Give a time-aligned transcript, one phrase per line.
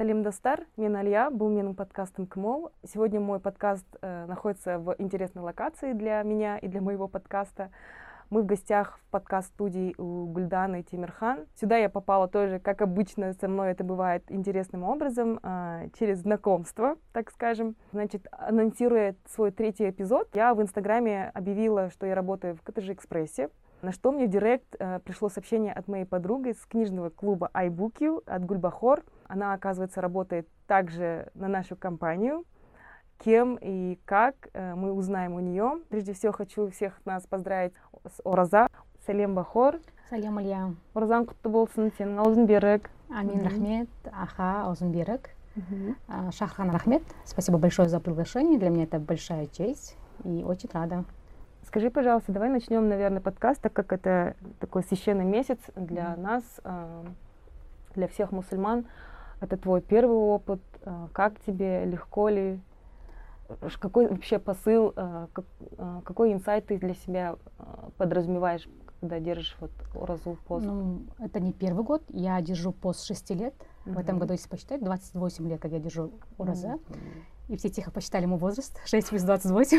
[0.00, 2.70] Сәлем достар, мен Әлия, бұл менің подкастым КМОЛ.
[2.90, 7.70] Сегодня мой подкаст э, находится в интересной локации для меня и для моего подкаста.
[8.30, 11.44] Мы в гостях в подкаст-студии у Гульданы Тимирхан.
[11.54, 16.96] Сюда я попала тоже, как обычно со мной это бывает, интересным образом, э, через знакомство,
[17.12, 17.76] так скажем.
[17.92, 23.50] Значит, анонсируя свой третий эпизод, я в Инстаграме объявила, что я работаю в КТЖ Экспрессе.
[23.81, 28.23] На что мне в директ э, пришло сообщение от моей подруги с книжного клуба iBookU
[28.25, 29.03] от Гульбахор.
[29.27, 32.45] Она, оказывается, работает также на нашу компанию
[33.19, 35.79] кем и как э, мы узнаем у нее.
[35.89, 37.73] Прежде всего хочу всех нас поздравить
[38.05, 38.67] с Ораза.
[39.05, 39.79] Салем Бахор.
[40.09, 40.73] Салем Илья.
[40.93, 42.89] Оразаң құтты болсын, сенің аузың берік.
[43.09, 43.89] Амин, рахмет.
[44.11, 45.29] Аха, аузың берік.
[46.31, 47.03] Шахран, рахмет.
[47.23, 48.59] Спасибо большое за приглашение.
[48.59, 51.05] Для меня это большая честь и очень рада.
[51.66, 56.20] Скажи, пожалуйста, давай начнем, наверное, подкаст, так как это такой священный месяц для mm-hmm.
[56.20, 57.04] нас, э,
[57.94, 58.86] для всех мусульман.
[59.40, 60.60] Это твой первый опыт.
[60.82, 62.60] Э, как тебе, легко ли
[63.80, 65.26] какой вообще посыл, э,
[66.04, 67.36] какой инсайт ты для себя
[67.96, 68.68] подразумеваешь,
[69.00, 70.66] когда держишь вот разу пост?
[70.66, 73.54] Ну, это не первый год, я держу пост 6 лет.
[73.84, 73.94] Uh-huh.
[73.94, 76.68] В этом году, если посчитать, 28 лет, как я держу ураза.
[76.68, 76.98] Uh-huh.
[77.50, 79.78] И все тихо посчитали мой возраст, 6 плюс 28,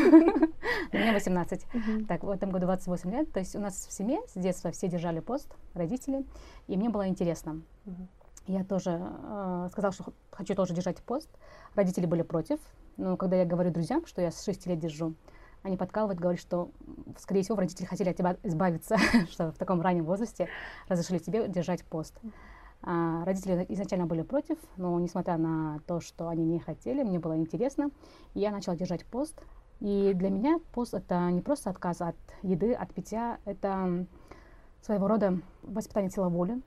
[0.92, 1.66] у меня 18.
[2.06, 3.32] Так, в этом году 28 лет.
[3.32, 6.26] То есть у нас в семье с детства все держали пост, родители,
[6.66, 7.62] и мне было интересно.
[8.46, 11.30] Я тоже э, сказала, что хочу тоже держать пост.
[11.74, 12.60] Родители были против,
[12.98, 15.14] но когда я говорю друзьям, что я с 6 лет держу,
[15.62, 16.70] они подкалывают, говорят, что,
[17.16, 18.98] скорее всего, родители хотели от тебя избавиться,
[19.30, 20.48] что в таком раннем возрасте
[20.88, 22.20] разрешили тебе держать пост.
[22.82, 27.36] А, родители изначально были против, но несмотря на то, что они не хотели, мне было
[27.36, 27.90] интересно,
[28.34, 29.40] я начала держать пост.
[29.80, 34.06] И для меня пост— это не просто отказ от еды, от питья, это
[34.80, 36.60] своего рода воспитание сила воли,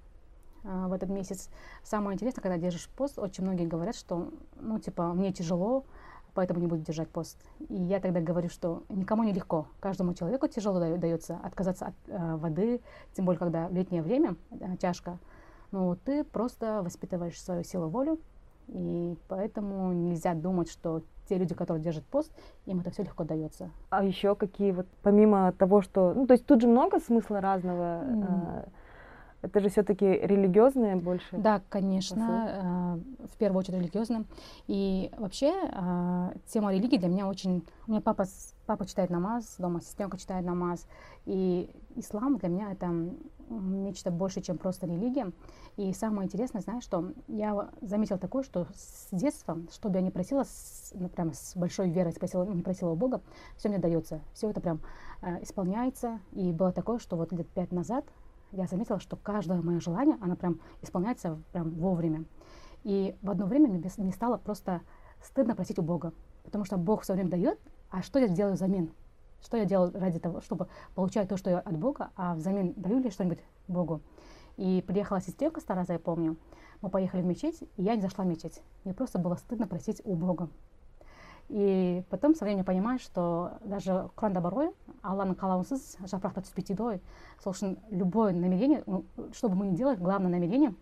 [0.63, 1.49] а, в этот месяц.
[1.83, 5.85] Самое интересное, когда держишь пост, очень многие говорят, что, ну, типа, мне тяжело,
[6.33, 7.37] поэтому не буду держать пост.
[7.69, 12.35] И я тогда говорю, что никому не легко, каждому человеку тяжело дается отказаться от э,
[12.37, 12.81] воды,
[13.13, 15.19] тем более, когда летнее время, э, тяжко.
[15.71, 18.19] Но ты просто воспитываешь свою силу волю,
[18.67, 22.31] и поэтому нельзя думать, что те люди, которые держат пост,
[22.65, 23.71] им это все легко дается.
[23.89, 28.03] А еще какие вот, помимо того, что, ну, то есть тут же много смысла разного.
[28.03, 28.69] Mm.
[29.41, 31.37] Это же все-таки религиозное больше?
[31.37, 34.25] Да, конечно, э, в первую очередь религиозно.
[34.65, 37.63] И вообще э, тема религии для меня очень...
[37.85, 38.25] У меня папа,
[38.65, 40.87] папа читает намаз, дома сестренка читает намаз.
[41.25, 42.91] И ислам для меня это
[43.49, 45.31] нечто больше, чем просто религия.
[45.77, 50.09] И самое интересное, знаешь, что я заметила такое, что с детства, что бы я ни
[50.09, 53.21] просила, с, ну, прям с большой верой спросила, не просила у Бога,
[53.57, 54.21] все мне дается.
[54.33, 54.81] Все это прям
[55.21, 56.19] э, исполняется.
[56.33, 58.05] И было такое, что вот лет пять назад
[58.51, 62.25] я заметила, что каждое мое желание, оно прям исполняется прям вовремя.
[62.83, 64.81] И в одно время мне, стало просто
[65.21, 66.13] стыдно просить у Бога,
[66.43, 68.91] потому что Бог все время дает, а что я делаю взамен?
[69.42, 72.98] Что я делаю ради того, чтобы получать то, что я от Бога, а взамен даю
[72.98, 73.38] ли что-нибудь
[73.68, 74.00] Богу?
[74.56, 76.36] И приехала сестренка старая, я помню,
[76.82, 78.60] мы поехали в мечеть, и я не зашла в мечеть.
[78.84, 80.48] Мне просто было стыдно просить у Бога.
[81.48, 84.68] И потом со временем понимаешь, что даже Құранда бар ғой
[85.02, 87.00] алланың қалауынсыз жапырақ та түспейді дейді ғой
[87.42, 90.74] сол үшін любое намерение ну, что бы мы ни делали главное намерение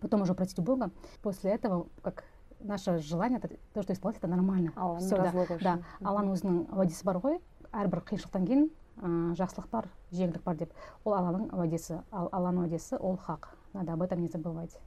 [0.00, 0.90] потом уже просить у Бога
[1.22, 2.24] после этого как
[2.60, 7.40] наше желание то что исполнять это нормально все да да алланың өзінің уәдесі бар ғой
[7.72, 8.66] әрбір қиыншылықтан кейін
[9.02, 10.72] ә, жақсылық бар жеңілдік бар деп
[11.04, 14.78] ол алланың уәдесі ал алланың уәдесі ол хақ надо об этом не забывать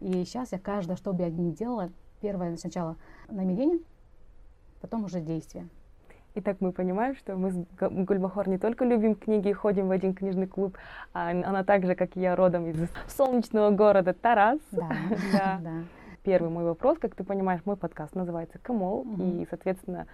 [0.00, 1.90] и сейчас я каждое что бы я ни делала
[2.20, 2.96] первое сначала
[3.28, 3.80] намерение
[4.80, 5.66] потом уже действия.
[6.36, 10.14] Итак, мы понимаем, что мы с Гульбахор не только любим книги и ходим в один
[10.14, 10.76] книжный клуб,
[11.14, 12.76] а она также, как и я, родом из
[13.08, 14.60] солнечного города Тарас.
[14.70, 14.90] Да,
[15.32, 15.58] да.
[15.62, 15.84] да.
[16.22, 19.22] Первый мой вопрос, как ты понимаешь, мой подкаст называется «Камол», угу.
[19.22, 20.06] и, соответственно,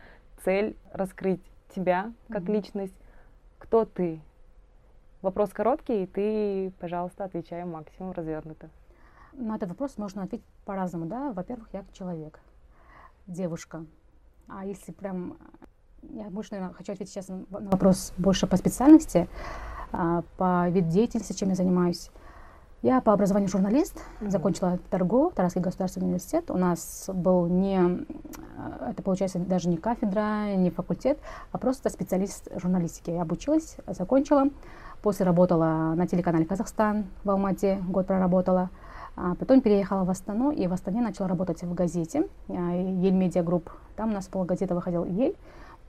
[0.44, 1.42] цель раскрыть
[1.73, 2.53] тебя как угу.
[2.53, 2.95] личность.
[3.59, 4.21] Кто ты?
[5.21, 8.69] Вопрос короткий, и ты, пожалуйста, отвечай максимум развернуто.
[9.33, 11.31] На этот вопрос можно ответить по-разному, да.
[11.33, 12.39] Во-первых, я человек,
[13.25, 13.85] девушка,
[14.47, 15.37] а если прям...
[16.03, 19.27] Я больше, наверное, хочу ответить сейчас на вопрос больше по специальности,
[19.91, 22.11] а, по виду деятельности, чем я занимаюсь.
[22.83, 24.29] Я по образованию журналист, mm-hmm.
[24.29, 26.51] закончила торгу, Тарасский государственный университет.
[26.51, 28.05] У нас был не,
[28.87, 31.17] это получается даже не кафедра, не факультет,
[31.51, 33.09] а просто специалист журналистики.
[33.09, 34.49] Я обучилась, закончила.
[35.01, 38.69] После работала на телеканале «Казахстан» в Алмате, год проработала.
[39.15, 43.41] А потом переехала в Астану и в Астане начала работать в газете а, El Media
[43.41, 43.71] Group.
[43.95, 45.35] Там у нас полгазета выходил El.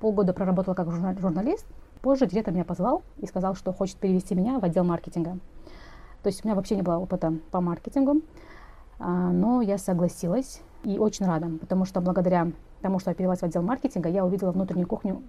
[0.01, 1.67] Полгода проработала как журналист.
[2.01, 5.37] Позже директор меня позвал и сказал, что хочет перевести меня в отдел маркетинга.
[6.23, 8.23] То есть у меня вообще не было опыта по маркетингу.
[8.99, 12.51] А, но я согласилась и очень рада, потому что благодаря
[12.83, 15.23] тому, что я перевелась в отдел маркетинга, я увидела внутреннюю кухню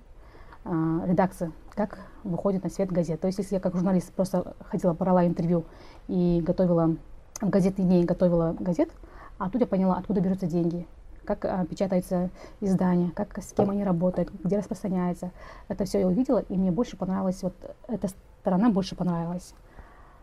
[0.65, 3.21] а, редакции, как выходит на свет газет.
[3.21, 5.65] То есть, если я как журналист просто ходила, брала интервью
[6.07, 6.95] и готовила
[7.41, 8.89] в газетные дни, готовила газет,
[9.38, 10.88] а тут я поняла, откуда берутся деньги,
[11.24, 15.31] как а, печатается издание, как, с кем они работают, где распространяется.
[15.68, 17.53] Это все я увидела, и мне больше понравилось, вот
[17.88, 18.07] эта
[18.41, 19.53] сторона больше понравилась.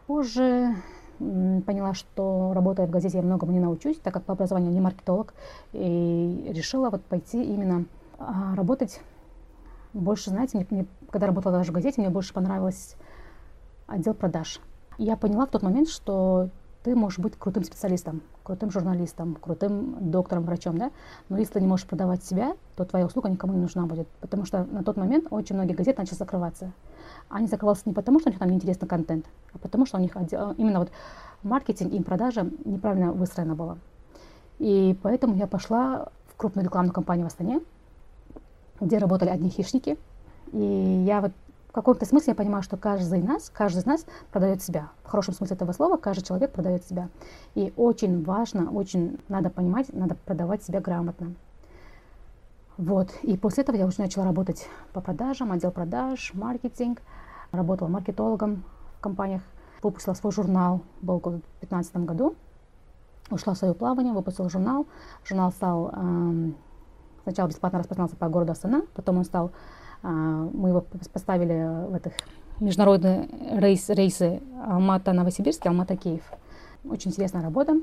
[0.06, 0.75] Позже
[1.19, 5.35] поняла, что работая в газете я многому не научусь, так как по образованию не маркетолог,
[5.73, 7.87] и решила вот пойти именно
[8.19, 9.00] а, работать
[9.94, 12.97] больше, знаете, мне, мне, когда работала даже в газете, мне больше понравилось
[13.87, 14.61] отдел продаж.
[14.99, 16.50] Я поняла в тот момент, что
[16.87, 20.93] ты можешь быть крутым специалистом, крутым журналистом, крутым доктором, врачом, да,
[21.29, 24.44] но если ты не можешь продавать себя, то твоя услуга никому не нужна будет, потому
[24.44, 26.71] что на тот момент очень многие газеты начали закрываться.
[27.29, 30.15] Они закрывались не потому, что у них там неинтересный контент, а потому что у них
[30.15, 30.93] именно вот
[31.43, 33.79] маркетинг и продажа неправильно выстроена была.
[34.61, 37.62] И поэтому я пошла в крупную рекламную кампанию в Астане,
[38.81, 39.99] где работали одни хищники.
[40.53, 41.33] И я вот
[41.82, 44.88] каком-то смысле я понимаю, что каждый из нас, каждый из нас продает себя.
[45.05, 47.08] В хорошем смысле этого слова каждый человек продает себя.
[47.55, 51.34] И очень важно, очень надо понимать, надо продавать себя грамотно.
[52.76, 53.11] Вот.
[53.23, 57.00] И после этого я уже начала работать по продажам, отдел продаж, маркетинг.
[57.52, 58.64] Работала маркетологом
[58.99, 59.43] в компаниях.
[59.82, 62.34] Выпустила свой журнал, был в 2015 году.
[63.31, 64.87] Ушла в свое плавание, выпустила журнал.
[65.25, 66.56] Журнал стал эм,
[67.26, 69.50] Сначала бесплатно распространялся по городу Астана, потом он стал,
[70.02, 72.12] мы его поставили в этих
[72.60, 76.22] международные рейс, рейсы Алмата-Новосибирск и Алмата-Киев.
[76.88, 77.75] Очень интересная работа.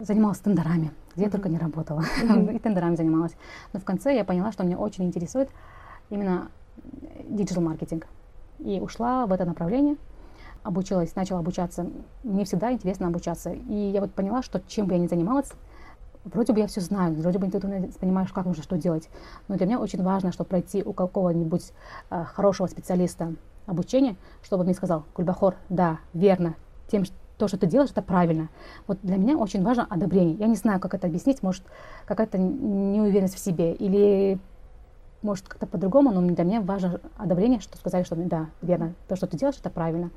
[0.00, 2.02] Занималась тендерами, где я только не работала.
[2.52, 3.32] И тендерами занималась.
[3.72, 5.50] Но в конце я поняла, что меня очень интересует
[6.08, 6.48] именно
[7.28, 8.06] digital-маркетинг.
[8.58, 9.96] И ушла в это направление
[10.62, 11.86] обучилась, начала обучаться.
[12.22, 13.52] Мне всегда интересно обучаться.
[13.52, 15.52] И я вот поняла, что чем бы я ни занималась,
[16.24, 19.08] вроде бы я все знаю, вроде бы ты понимаешь, как нужно что делать.
[19.48, 21.72] Но для меня очень важно, чтобы пройти у какого-нибудь
[22.10, 23.34] э, хорошего специалиста
[23.66, 26.54] обучение, чтобы он мне сказал, Гульбахор, да, верно,
[26.88, 27.04] тем,
[27.38, 28.48] то, что ты делаешь, это правильно.
[28.86, 30.34] Вот для меня очень важно одобрение.
[30.34, 31.62] Я не знаю, как это объяснить, может,
[32.04, 34.38] какая-то неуверенность в себе или
[35.22, 39.26] может как-то по-другому, но для меня важно одобрение, что сказали, что да, верно, то, что
[39.26, 40.10] ты делаешь, это правильно.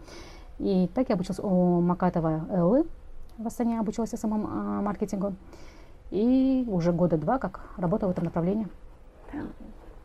[0.59, 2.85] И так я обучилась у Макатова Эллы,
[3.37, 5.33] в Астане обучилась самому а, маркетингу.
[6.13, 8.67] И уже года два как работаю в этом направлении.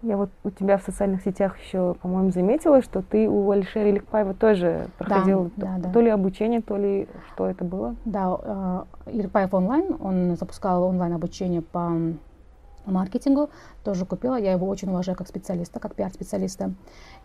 [0.01, 4.33] Я вот у тебя в социальных сетях еще, по-моему, заметила, что ты у Алишера Иликпаева
[4.33, 5.93] тоже проходил да, то, да, да.
[5.93, 7.95] то ли обучение, то ли что это было?
[8.07, 11.93] Да, э, Иликпаев онлайн, он запускал онлайн обучение по
[12.87, 13.51] маркетингу,
[13.85, 14.37] тоже купила.
[14.41, 16.73] Я его очень уважаю как специалиста, как пиар-специалиста.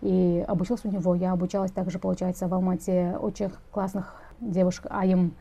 [0.01, 1.15] И обучилась у него.
[1.15, 4.87] Я обучалась также, получается, в Алмате очень классных девушек.
[4.89, 5.35] А им,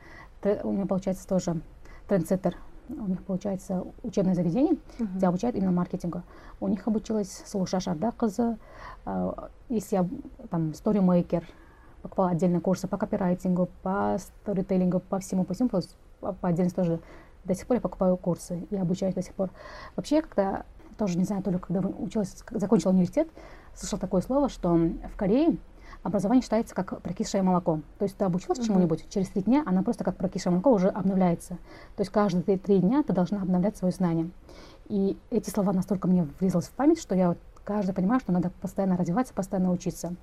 [0.62, 1.60] у меня, получается, тоже
[2.06, 2.56] трендсеттер
[2.88, 5.17] у них получается учебное заведение, uh-huh.
[5.17, 6.23] где обучают именно маркетингу.
[6.61, 8.56] У них обучилась Слуша Шардакызы,
[9.06, 9.32] э,
[9.69, 10.08] если я
[10.50, 11.43] там storymaker,
[12.02, 17.00] покупала отдельные курсы по копирайтингу, по сторителлингу, по всему, по всему, по, по отдельности тоже.
[17.44, 19.50] До сих пор я покупаю курсы и обучаюсь до сих пор.
[19.96, 20.64] Вообще, когда
[20.96, 23.28] тоже не знаю, только когда училась, закончила университет,
[23.75, 25.56] слышала такое слово, что в Корее
[26.02, 27.81] образование считается как прокисшее молоко.
[27.99, 28.66] То есть ты обучилась uh-huh.
[28.66, 31.54] чему-нибудь, через три дня она просто как прокисшее молоко уже обновляется.
[31.96, 34.31] То есть каждые три, три дня ты должна обновлять свои знания.
[34.88, 38.50] И эти слова настолько мне врезались в память, что я вот каждый понимаю, что надо
[38.61, 40.14] постоянно развиваться, постоянно учиться.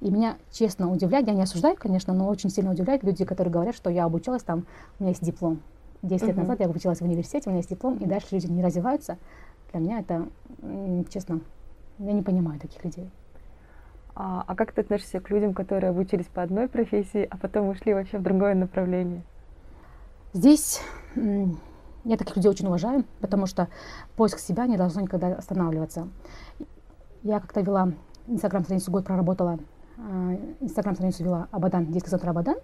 [0.00, 3.76] И меня честно удивляет, я не осуждаю, конечно, но очень сильно удивляют люди, которые говорят,
[3.76, 4.66] что я обучалась там,
[4.98, 5.60] у меня есть диплом.
[6.02, 6.28] Десять uh-huh.
[6.28, 9.18] лет назад я обучалась в университете, у меня есть диплом, и дальше люди не развиваются.
[9.72, 10.26] Для меня это,
[11.10, 11.40] честно,
[11.98, 13.10] я не понимаю таких людей.
[14.18, 17.92] А, а как ты относишься к людям, которые обучились по одной профессии, а потом ушли
[17.92, 19.22] вообще в другое направление?
[20.32, 20.80] Здесь
[21.14, 23.68] я таких людей очень уважаю, потому что
[24.16, 26.08] поиск себя не должно никогда останавливаться.
[27.24, 27.92] Я как-то вела
[28.26, 29.58] инстаграм-страницу, год проработала,
[29.98, 32.56] а, инстаграм-страницу вела Абадан, детский центр Абадан.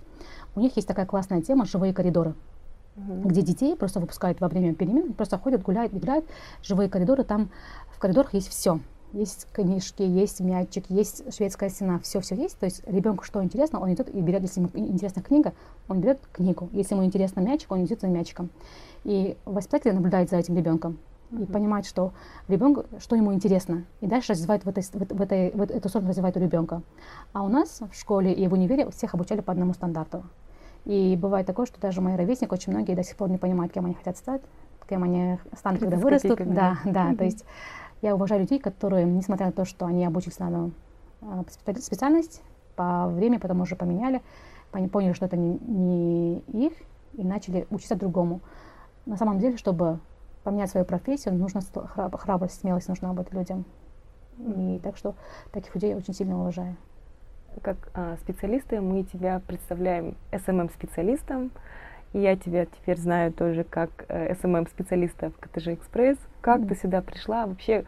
[0.55, 2.35] У них есть такая классная тема «Живые коридоры»,
[2.97, 3.29] угу.
[3.29, 6.25] где детей просто выпускают во время перемен, просто ходят, гуляют, играют.
[6.63, 7.51] Живые коридоры, там
[7.91, 8.81] в коридорах есть все
[9.13, 12.59] есть книжки, есть мячик, есть шведская стена, все-все есть.
[12.59, 15.53] То есть ребенку что интересно, он идет и берет, если ему интересна книга,
[15.89, 16.69] он берет книгу.
[16.73, 18.51] Если ему интересно мячик, он идет за мячиком.
[19.05, 20.99] И воспитатель наблюдает за этим ребенком
[21.31, 22.13] и понимает, что
[22.49, 26.11] ребенку, что ему интересно, и дальше развивает в, этой, в, в, этой, в эту сторону
[26.11, 26.83] развивает у ребенка.
[27.33, 30.25] А у нас в школе и в универе всех обучали по одному стандарту.
[30.85, 33.87] И бывает такое, что даже мои ровесники очень многие до сих пор не понимают, кем
[33.87, 34.43] они хотят стать,
[34.93, 36.39] кем они станут, когда вырастут.
[36.45, 37.45] Да, да, то есть
[38.03, 40.73] я уважаю людей, которые, несмотря на то, что они обучились на одну
[41.23, 42.43] а, специальность,
[42.75, 44.23] по времени потом уже поменяли,
[44.91, 46.73] поняли, что это не, не их,
[47.15, 48.41] и начали учиться другому.
[49.07, 50.01] на самом деле, чтобы
[50.43, 51.61] поменять свою профессию, нужно
[51.95, 53.65] храбрость, смелость нужна быть людям.
[54.39, 55.15] И так что
[55.53, 56.77] таких людей я очень сильно уважаю.
[57.61, 61.53] Как а, специалисты мы тебя представляем SMM-специалистом,
[62.13, 66.19] и я тебя теперь знаю тоже как э, SMM-специалиста в КТЖ Экспресс.
[66.41, 66.69] Как mm-hmm.
[66.69, 67.47] ты сюда пришла?
[67.47, 67.85] Вообще,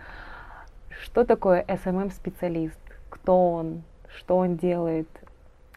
[1.02, 2.78] что такое SMM-специалист?
[3.10, 3.82] Кто он?
[4.16, 5.08] Что он делает?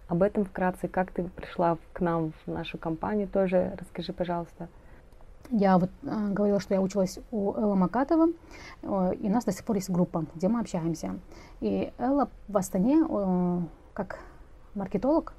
[0.07, 4.69] Об этом вкратце, как ты пришла к нам в нашу компанию, тоже расскажи, пожалуйста.
[5.49, 8.27] Я вот э, говорила, что я училась у Эллы Макатова,
[8.83, 11.19] э, и у нас до сих пор есть группа, где мы общаемся.
[11.61, 13.59] И Элла в Астане, э,
[13.93, 14.19] как
[14.75, 15.33] маркетолог,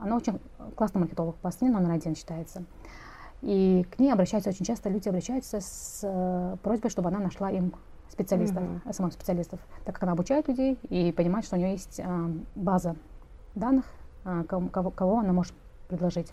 [0.00, 0.40] она очень
[0.76, 2.64] классный маркетолог, по Астане номер один считается.
[3.42, 7.72] И к ней обращаются очень часто, люди обращаются с э, просьбой, чтобы она нашла им
[8.10, 8.92] специалистов, mm-hmm.
[8.92, 12.96] СММ-специалистов, так как она обучает людей и понимает, что у нее есть э, база
[13.54, 13.86] данных,
[14.48, 15.54] кого, кого она может
[15.88, 16.32] предложить.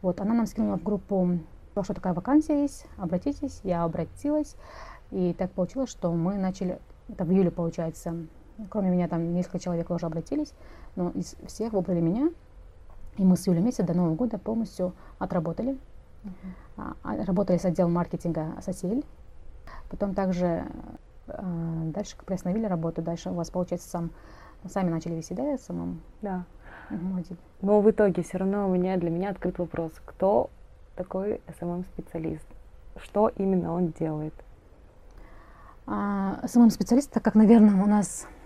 [0.00, 1.38] Вот, она нам скинула в группу
[1.82, 3.60] что такая вакансия есть, обратитесь.
[3.62, 4.56] Я обратилась,
[5.10, 8.14] и так получилось, что мы начали, это в июле получается,
[8.68, 10.52] кроме меня там несколько человек уже обратились,
[10.96, 12.30] но из всех выбрали меня,
[13.16, 15.76] и мы с июля месяца до Нового года полностью отработали.
[16.24, 17.24] Uh-huh.
[17.26, 19.04] Работали с отделом маркетинга «Сосель».
[19.90, 20.64] Потом также
[21.26, 21.42] э,
[21.94, 23.02] дальше приостановили работу.
[23.02, 24.10] Дальше у вас, получается, сам,
[24.68, 26.00] сами начали вести, да, самым?
[26.22, 26.44] Да.
[26.90, 27.36] Угу.
[27.62, 30.50] Но в итоге все равно у меня для меня открыт вопрос, кто
[30.96, 32.46] такой SMM-специалист?
[32.96, 34.34] Что именно он делает?
[35.86, 38.41] А, SMM-специалист, так как, наверное, у нас а,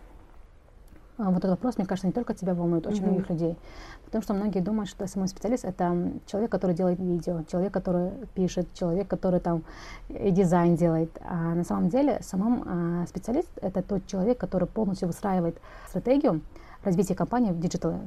[1.18, 3.06] вот этот вопрос, мне кажется, не только тебя волнует, очень mm-hmm.
[3.06, 3.56] многих людей.
[4.04, 9.08] Потому что многие думают, что SMM-специалист— это человек, который делает видео, человек, который пишет, человек,
[9.08, 9.62] который там
[10.08, 11.10] и дизайн делает.
[11.24, 16.40] А на самом деле SMM-специалист— это тот человек, который полностью выстраивает стратегию
[16.84, 17.98] развития компании в digital е.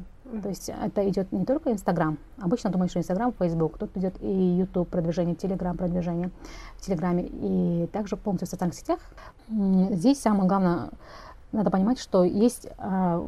[0.43, 2.17] То есть это идет не только Инстаграм.
[2.37, 3.77] Обычно думаешь, что Инстаграм, Фейсбук.
[3.79, 6.29] Тут идет и YouTube продвижение, Телеграм продвижение
[6.77, 7.27] в Телеграме.
[7.31, 8.99] И также полностью в социальных сетях.
[9.49, 10.89] Здесь самое главное,
[11.51, 13.27] надо понимать, что есть а,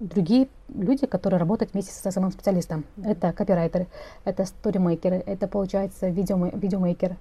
[0.00, 2.84] другие люди, которые работают вместе со SMM-специалистом.
[3.02, 3.86] Это копирайтеры,
[4.24, 7.16] это сторимейкеры, это, получается, видеоме, видеомейкер,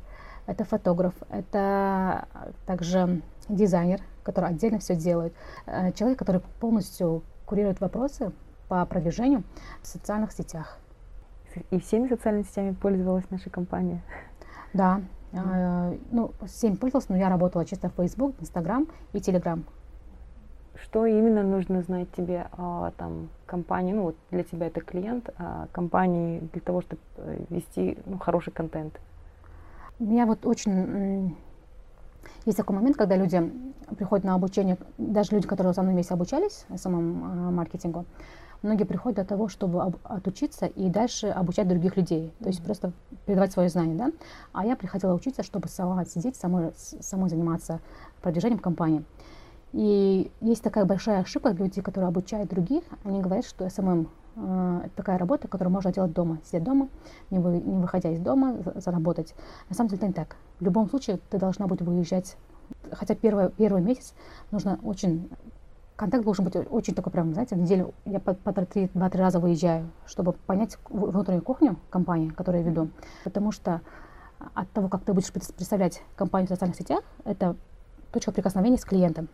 [0.48, 2.28] это фотограф, это
[2.66, 5.34] также дизайнер, который отдельно все делает.
[5.66, 8.32] Э, человек, который полностью курирует вопросы
[8.68, 9.44] по продвижению
[9.82, 10.78] в социальных сетях.
[11.72, 14.02] И всеми социальными сетями пользовалась наша компания?
[14.74, 15.02] Да.
[15.32, 15.94] Mm.
[15.94, 19.64] Э, ну, всеми пользовалась, но я работала чисто в Facebook, Instagram и Telegram.
[20.76, 23.94] Что именно нужно знать тебе о там, компании?
[23.94, 28.52] Ну, вот для тебя это клиент, а компании для того, чтобы э, вести ну, хороший
[28.52, 29.00] контент?
[30.00, 31.36] Меня вот очень
[32.46, 33.52] есть такой момент, когда люди
[33.98, 38.06] приходят на обучение, даже люди, которые со мной вместе обучались самому маркетингу,
[38.62, 42.66] многие приходят для того, чтобы об, отучиться и дальше обучать других людей, то есть mm-hmm.
[42.66, 42.92] просто
[43.26, 44.12] передавать свои знания, да.
[44.54, 47.80] А я приходила учиться, чтобы сама сидеть, самой, самой заниматься
[48.22, 49.04] продвижением компании.
[49.72, 54.96] И есть такая большая ошибка, люди, которые обучают других, они говорят, что SMM э, это
[54.96, 56.90] такая работа, которую можно делать дома, сидеть дома,
[57.30, 59.36] не, вы, не выходя из дома, заработать.
[59.70, 60.38] На самом деле это не так.
[60.60, 62.36] В любом случае ты должна быть выезжать,
[62.92, 64.16] хотя первый, первый месяц
[64.52, 65.30] нужно очень
[66.00, 69.92] контакт должен быть очень такой прям, знаете, в неделю я по, по два-три раза выезжаю,
[70.06, 72.90] чтобы понять внутреннюю кухню компании, которую я веду.
[73.26, 73.82] Потому что
[74.54, 77.58] от того, как ты будешь представлять компанию в социальных сетях, это
[78.14, 79.28] точка прикосновения с клиентом.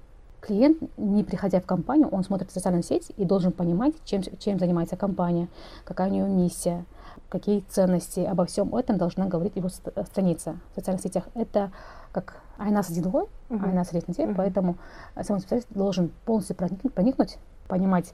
[0.45, 4.95] Клиент, не приходя в компанию, он смотрит социальную сеть и должен понимать, чем, чем занимается
[4.95, 5.47] компания,
[5.85, 6.85] какая у нее миссия,
[7.29, 8.19] какие ценности.
[8.19, 11.23] Обо всем этом должна говорить его страница в социальных сетях.
[11.33, 11.71] Это
[12.11, 13.27] как айна с один uh-huh.
[13.49, 14.35] айна с uh-huh.
[14.35, 14.77] поэтому
[15.19, 17.37] сам специалист должен полностью проникнуть, проникнуть
[17.67, 18.13] понимать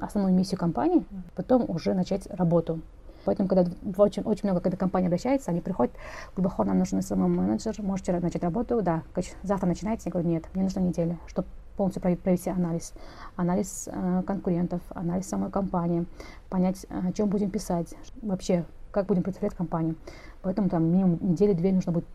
[0.00, 1.04] основную миссию компании,
[1.34, 2.80] потом уже начать работу.
[3.26, 5.92] Поэтому, когда очень, очень много когда компания обращается, они приходят,
[6.36, 9.02] глубоко нам нужен самый менеджер, можете начать работу, да,
[9.42, 12.94] завтра начинаете, я говорю, нет, мне нужна неделя, чтобы полностью провести анализ,
[13.34, 16.06] анализ э, конкурентов, анализ самой компании,
[16.48, 19.96] понять, о чем будем писать, вообще, как будем представлять компанию.
[20.42, 22.06] Поэтому там минимум недели-две нужно будет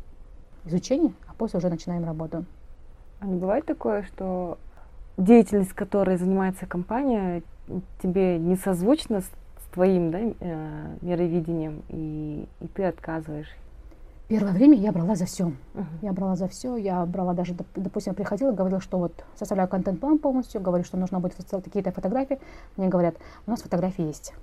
[0.64, 2.46] изучение, а после уже начинаем работу.
[3.20, 4.58] А не бывает такое, что
[5.18, 7.44] деятельность, которой занимается компания,
[8.02, 9.30] тебе не созвучна с
[9.72, 13.50] твоим да, э, мировидением, и, и ты отказываешь?
[14.28, 15.52] Первое время я брала за все.
[15.74, 15.86] Uh-huh.
[16.02, 16.78] Я брала за все.
[16.78, 21.20] Я брала даже, допустим, я приходила, говорила, что вот составляю контент-план полностью, говорю, что нужно
[21.20, 22.40] будет какие-то фотографии.
[22.78, 24.34] Мне говорят, у нас фотографии есть.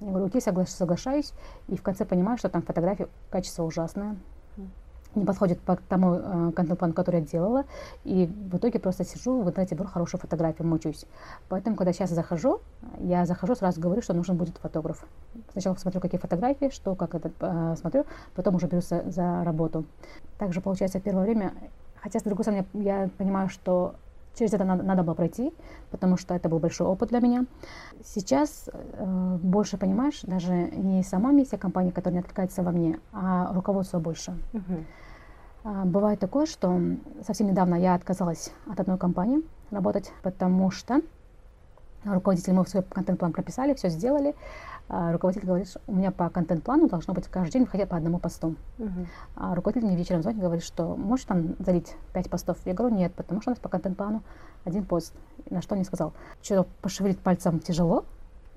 [0.00, 1.32] Я говорю, окей, согла- соглашаюсь.
[1.68, 4.16] И в конце понимаю, что там фотографии качество ужасное.
[5.14, 7.64] Не подходит по тому э, контент-плану, который я делала,
[8.04, 11.06] и в итоге просто сижу в интернете, беру хорошие фотографии, мучусь.
[11.48, 12.60] Поэтому, когда сейчас захожу,
[13.00, 15.04] я захожу, сразу говорю, что нужен будет фотограф.
[15.52, 19.84] Сначала посмотрю, какие фотографии, что, как это э, смотрю, потом уже берусь за, за работу.
[20.38, 21.52] Также, получается, первое время,
[21.96, 23.94] хотя, с другой стороны, я понимаю, что
[24.38, 25.52] через это надо, надо было пройти,
[25.90, 27.44] потому что это был большой опыт для меня.
[28.04, 33.52] Сейчас э, больше понимаешь, даже не сама миссия компании, которая не откликается во мне, а
[33.52, 34.36] руководство больше.
[35.64, 36.80] А, Бывает такое, что
[37.26, 41.02] совсем недавно я отказалась от одной компании работать, потому что
[42.04, 44.34] руководитель, мы свой контент-план прописали, все сделали.
[44.88, 47.96] А Руководитель говорит, что у меня по контент-плану должно быть каждый день хотя бы по
[47.96, 48.54] одному посту.
[48.78, 49.06] Мгм.
[49.36, 52.56] А руководитель мне вечером звонит и говорит, что можешь там залить 5 постов?
[52.64, 54.22] Я говорю, нет, потому что у нас по контент-плану
[54.64, 55.12] один пост.
[55.50, 58.04] На что он мне сказал, что пошевелить пальцем тяжело.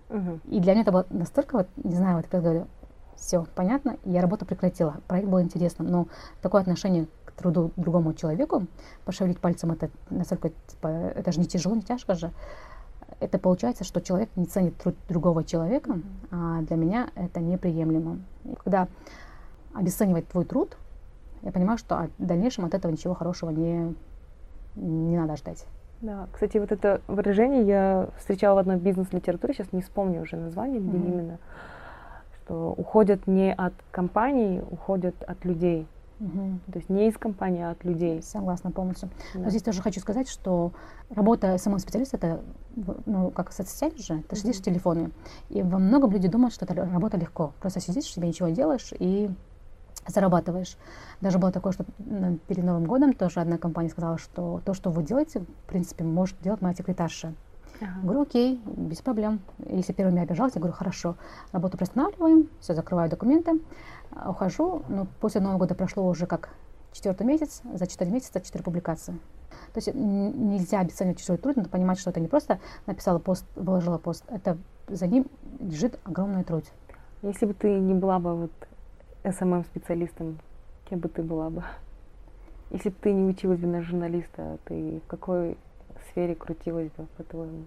[0.09, 0.41] Мгм.
[0.45, 2.67] И для меня это было настолько, вот, не знаю, вот я говорю,
[3.15, 4.95] все, понятно, я работу прекратила.
[5.07, 6.07] Проект был интересным, но
[6.41, 8.67] такое отношение к труду другому человеку,
[9.05, 12.31] пошевелить пальцем, это настолько, типа, это же не тяжело, не тяжко же.
[13.21, 15.99] Это получается, что человек не ценит труд другого человека,
[16.31, 18.17] а для меня это неприемлемо.
[18.45, 18.87] И когда
[19.75, 20.75] обесценивает твой труд,
[21.43, 23.95] я понимаю, что в дальнейшем от этого ничего хорошего не,
[24.75, 25.67] не надо ждать.
[26.01, 30.79] Да, кстати, вот это выражение я встречала в одной бизнес-литературе, сейчас не вспомню уже название,
[30.81, 31.07] где Мгм.
[31.07, 31.37] именно,
[32.41, 35.87] что уходят не от компаний, уходят от людей.
[36.21, 36.59] Мгм.
[36.71, 38.21] То есть не из компании, а от людей.
[38.21, 39.09] Согласна полностью.
[39.33, 39.39] Да.
[39.41, 40.71] Но здесь тоже хочу сказать, что
[41.09, 42.41] работа SMM-специалиста это,
[42.75, 45.09] в- ну, как соцсеть же, ты сидишь в телефоне.
[45.49, 47.53] И во многом люди думают, что это л- работа легко.
[47.59, 49.31] Просто сидишь, себе ничего не делаешь и
[50.07, 50.77] зарабатываешь.
[51.21, 51.85] Даже было такое, что
[52.47, 56.39] перед Новым годом тоже одна компания сказала, что то, что вы делаете, в принципе, может
[56.41, 57.33] делать моя секретарша.
[57.79, 57.99] Ага.
[58.03, 59.39] Говорю, окей, без проблем.
[59.57, 61.15] Если первый меня обижался, я говорю, хорошо,
[61.51, 63.59] работу приостанавливаем, все, закрываю документы,
[64.25, 64.83] ухожу.
[64.89, 66.49] Но после Нового года прошло уже как
[66.91, 69.13] четвертый месяц, за четыре месяца четыре публикации.
[69.73, 73.97] То есть нельзя обесценивать чужой труд, надо понимать, что это не просто написала пост, выложила
[73.97, 75.27] пост, это за ним
[75.59, 76.65] лежит огромный труд.
[77.21, 78.51] Если бы ты не была бы вот
[79.23, 80.39] СММ-специалистом,
[80.89, 81.63] кем бы ты была бы?
[82.71, 85.57] Если бы ты не училась бы на журналиста, ты в какой
[86.09, 87.63] сфере крутилась бы, по-твоему?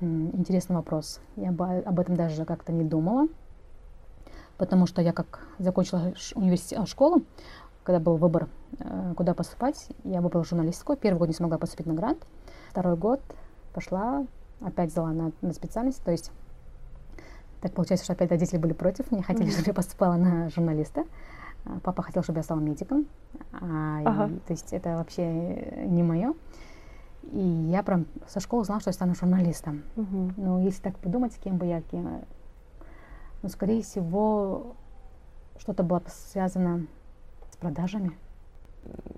[0.00, 1.20] Интересный вопрос.
[1.36, 3.28] Я об этом даже как-то не думала,
[4.58, 7.22] потому что я как закончила университет, а, школу,
[7.84, 8.48] когда был выбор,
[8.80, 10.96] э, куда поступать, я выбрала журналистику.
[10.96, 12.26] Первый год не смогла поступить на грант,
[12.70, 13.20] второй год
[13.72, 14.26] пошла,
[14.60, 16.30] опять взяла на, на специальность, то есть
[17.60, 19.52] так получается, что опять родители были против, не хотели, Мгм.
[19.52, 21.04] чтобы я поступала на журналиста.
[21.64, 23.06] А Папа хотел, чтобы я стала медиком,
[23.52, 24.30] а, и, Ага.
[24.46, 26.34] то есть это вообще не мое.
[27.32, 29.82] И я прям со школы знала, что я стану журналистом.
[29.96, 30.34] Мгм.
[30.36, 32.22] Ну, если так подумать, кем бы я, кем,
[33.42, 34.74] ну, скорее всего,
[35.58, 36.86] что-то было связано
[37.50, 38.12] с продажами.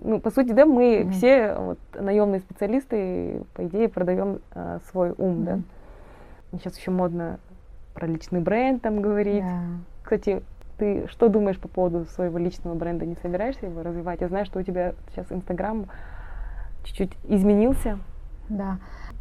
[0.03, 1.13] Ну, по сути, да, мы Мгм.
[1.13, 5.53] все вот, наемные специалисты, по идее, продаем э, свой ум, да.
[5.57, 5.65] Мгм.
[6.53, 7.39] Сейчас еще модно
[7.95, 9.45] про личный бренд там говорить.
[9.45, 9.61] Да.
[10.03, 10.43] Кстати,
[10.79, 13.07] ты что думаешь по поводу своего личного бренда?
[13.07, 14.21] Не собираешься его развивать?
[14.23, 15.87] Я знаю, что у тебя сейчас Инстаграм
[16.85, 17.99] чуть-чуть изменился.
[18.49, 18.79] Да.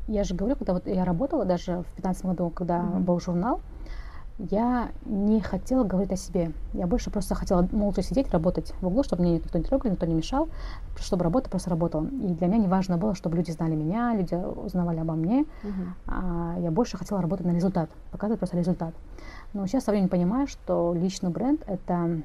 [0.07, 3.03] Я же говорю, когда вот я работала даже в 15 году, когда Мгм.
[3.03, 3.61] был журнал,
[4.39, 6.53] я не хотела говорить о себе.
[6.73, 10.05] Я больше просто хотела молча сидеть, работать в углу, чтобы мне никто не трогал, никто
[10.05, 10.47] не мешал,
[10.97, 12.05] чтобы работа просто работала.
[12.05, 15.45] И для меня не важно было, чтобы люди знали меня, люди узнавали обо мне.
[16.07, 18.93] А я больше хотела работать на результат, показывать просто результат.
[19.53, 22.21] Но сейчас со временем понимаю, что личный бренд– это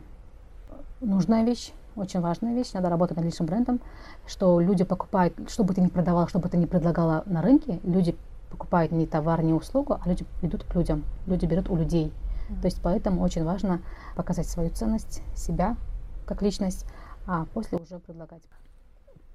[1.01, 2.73] нужная вещь, очень важная вещь.
[2.75, 3.81] Надо работать над личным брендом,
[4.27, 7.81] что люди покупают, что бы ты ни продавала, что бы ты ни предлагала на рынке,
[7.83, 8.17] люди
[8.55, 12.13] покупают не товар, не услугу, а люди идут к людям, люди берут у людей.
[12.49, 12.61] Мгм.
[12.61, 13.81] То есть поэтому очень важно
[14.15, 15.77] показать свою ценность, себя
[16.25, 16.87] как личность,
[17.27, 18.43] а после уже предлагать.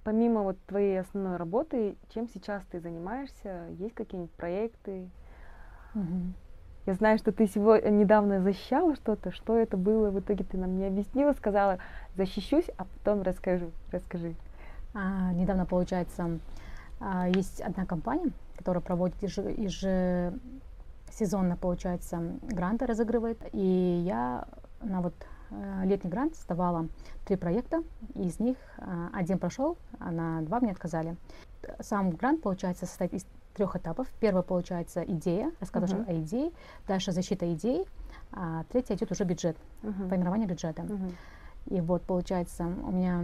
[0.06, 3.68] Помимо вот твоей основной работы, чем сейчас ты занимаешься?
[3.78, 5.10] Есть какие-нибудь проекты?
[5.94, 6.34] Мгм.
[6.86, 9.32] Я знаю, что ты сегодня недавно защищала что-то.
[9.32, 10.10] Что это было?
[10.12, 11.78] В итоге ты нам не объяснила, сказала,
[12.16, 13.72] защищусь, а потом расскажу.
[13.92, 14.36] Расскажи.
[14.94, 16.40] А, недавно, получается,
[17.00, 19.54] а, есть одна компания, которая проводит еже-
[21.08, 23.40] ежесезонно, получается, гранты разыгрывает.
[23.54, 24.46] И я
[24.82, 25.14] на вот
[25.52, 26.90] э, летний грант сдавала
[27.26, 27.84] три проекта.
[28.16, 31.16] Из них а, один прошел, а на два мне отказали.
[31.80, 34.08] Сам грант, получается, состоит из трех этапов.
[34.20, 36.10] Первый, получается, идея, рассказываешь Мгм.
[36.10, 36.52] о идее.
[36.88, 37.86] Дальше защита идей.
[38.34, 40.10] А третий идет уже бюджет, Мгм.
[40.10, 40.84] формирование бюджета.
[40.84, 41.12] Мгм.
[41.68, 43.24] И вот, получается, у меня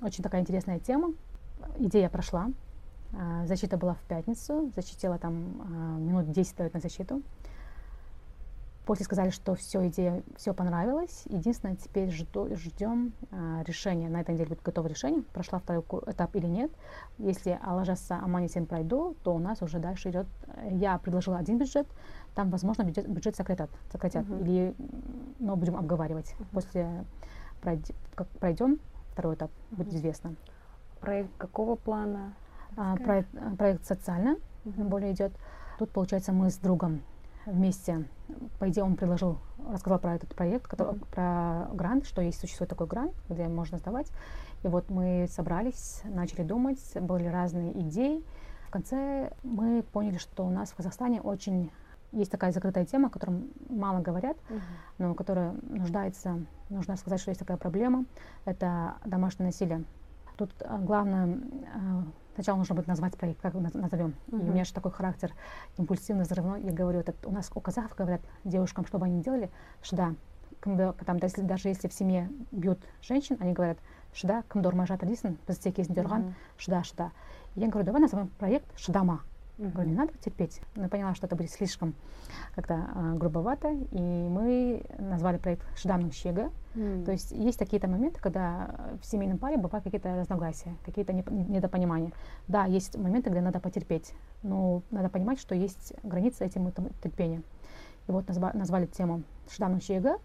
[0.00, 1.12] очень такая интересная тема.
[1.78, 2.50] Идея прошла.
[3.12, 4.70] А, Защита была в пятницу.
[4.74, 7.22] Защитила там а, минут 10 дают на защиту.
[8.86, 11.24] После сказали, что все, идея, все понравилось.
[11.28, 14.08] Единственное, теперь жду, ждем а, решения.
[14.08, 16.70] На этой неделе будет готово решение, прошла второй этап или нет.
[17.18, 20.26] Если Алажаса Аманисин пройду, то у нас уже дальше идет...
[20.70, 21.88] Я предложила один бюджет,
[22.36, 24.40] там, возможно, бюджет, бюджет сократят, сократят uh-huh.
[24.42, 24.74] или,
[25.40, 26.36] но будем обговаривать.
[26.38, 26.46] Uh-huh.
[26.52, 27.04] После
[27.62, 28.78] пройд, как пройдем
[29.10, 29.78] второй этап, uh-huh.
[29.78, 30.36] будет известно.
[31.00, 32.34] Проект какого плана?
[32.76, 34.84] А, проект, проект социально uh-huh.
[34.84, 35.32] более идет.
[35.78, 37.02] Тут, получается, мы с другом
[37.46, 38.04] вместе.
[38.58, 39.38] По идее, он предложил,
[39.70, 41.06] рассказал про этот проект, который, mm-hmm.
[41.10, 44.10] про грант, что есть существует такой грант, где можно сдавать.
[44.64, 48.24] И вот мы собрались, начали думать, были разные идеи.
[48.66, 51.70] В конце мы поняли, что у нас в Казахстане очень
[52.12, 54.60] есть такая закрытая тема, о которой мало говорят, uh-huh.
[54.98, 58.06] но которая нуждается, нужно сказать, что есть такая проблема,
[58.44, 59.84] это домашнее насилие.
[60.36, 61.40] Тут а, главное
[61.74, 62.04] а,
[62.35, 64.15] Сначала нужно будет назвать проект, как назовем.
[64.27, 64.45] Uh-huh.
[64.45, 65.33] И у меня же такой характер
[65.77, 66.61] импульсивный, взрывной.
[66.61, 69.49] Я говорю, это у нас у казахов говорят девушкам, чтобы они делали,
[69.81, 70.15] шда.
[70.61, 73.79] Там, даже, даже если в семье бьют женщин, они говорят,
[74.13, 77.11] шда, кімді ұрмай дейсің, бізде кезінде ұрған, шда, шда.
[77.55, 79.21] Я говорю, давай назовем проект шдама.
[79.58, 79.72] Mm-hmm.
[79.72, 80.60] Говорю, надо терпеть.
[80.74, 81.94] Но я поняла, что это будет слишком
[82.54, 86.50] как-то а, грубовато, и мы назвали проект Шдамным Щега.
[86.74, 87.04] Mm-hmm.
[87.04, 92.12] То есть есть какие-то моменты, когда в семейном паре бывают какие-то разногласия, какие-то недопонимания.
[92.48, 96.70] Да, есть моменты, где надо потерпеть, но надо понимать, что есть границы этим
[97.02, 97.42] терпения.
[98.08, 100.18] И вот назва- назвали тему Шдамным Щега,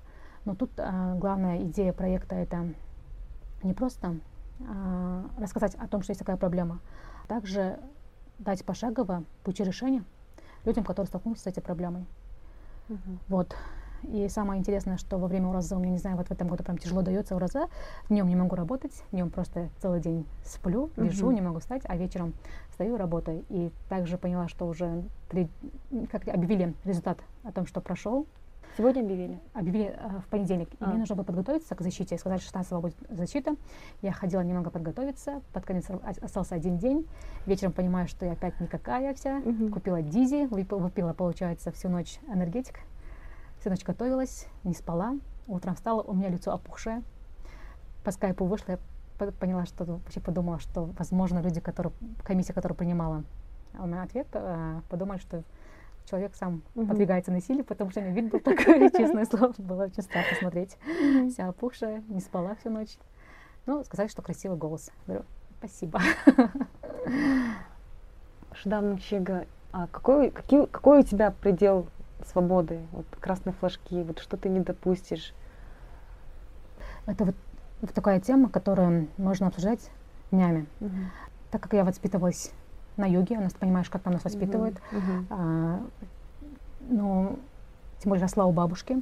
[0.44, 2.74] но тут а, главная идея проекта это
[3.64, 4.18] не просто
[4.68, 6.80] а, рассказать о том, что есть такая проблема,
[7.24, 7.80] а также
[8.44, 10.04] дать пошагово пути решения
[10.66, 12.06] людям, которые столкнулись с этой проблемой.
[12.90, 13.18] Угу.
[13.30, 13.56] Вот.
[14.04, 16.64] И самое интересное, что во время ураза, у меня, не знаю, вот в этом году
[16.64, 17.68] прям тяжело дается ураза,
[18.10, 21.36] днем не могу работать, днем просто целый день сплю, лежу, угу.
[21.36, 22.34] не могу встать, а вечером
[22.72, 23.46] встаю, работаю.
[23.50, 25.50] И также поняла, что уже три,
[26.12, 28.26] как объявили результат о том, что прошел,
[28.78, 29.40] Сегодня объявили?
[29.54, 30.70] Объявили э, в понедельник.
[30.80, 30.86] А.
[30.86, 32.18] И мне нужно было подготовиться к защите.
[32.18, 33.56] Сказали, что 16 будет защита.
[34.02, 35.42] Я ходила немного подготовиться.
[35.52, 35.86] Под конец
[36.22, 37.08] остался один день.
[37.46, 39.38] Вечером понимаю, что я опять никакая вся.
[39.40, 39.70] Угу.
[39.70, 42.80] Купила дизи, выпила, получается, всю ночь энергетик.
[43.60, 45.16] Всю ночь готовилась, не спала.
[45.48, 47.04] Утром встала, у меня лицо опухшее.
[48.04, 48.80] По скайпу вышла,
[49.20, 53.24] я поняла, что вообще подумала, что, возможно, люди, которые, комиссия, которая принимала
[53.80, 55.44] у меня ответ, э, подумали, что
[56.12, 56.88] человек сам угу.
[56.88, 60.38] подвигается на силе, потому что у меня вид был такой, честное слово, было очень страшно
[60.38, 60.78] смотреть.
[61.32, 62.98] Вся опухшая, не спала всю ночь.
[63.66, 64.92] Ну, сказали, что красивый голос.
[65.08, 65.24] Говорю,
[65.60, 66.02] спасибо.
[68.54, 71.88] Шдам Чега, а какой, какие, какой у тебя предел
[72.26, 72.82] свободы?
[72.92, 75.34] Вот красные флажки, вот что ты не допустишь?
[77.06, 77.36] Это вот,
[77.82, 79.90] вот такая тема, которую можно обсуждать
[80.32, 80.66] днями.
[80.82, 80.92] Угу.
[81.52, 82.52] Так как я воспитывалась
[82.98, 84.76] на йоге, у нас, понимаешь, как там нас воспитывают.
[84.92, 85.26] Uh-huh.
[85.30, 85.80] А,
[86.90, 87.40] ну,
[88.00, 89.02] тем более росла у бабушки.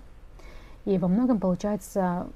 [0.86, 2.28] И во многом, получается,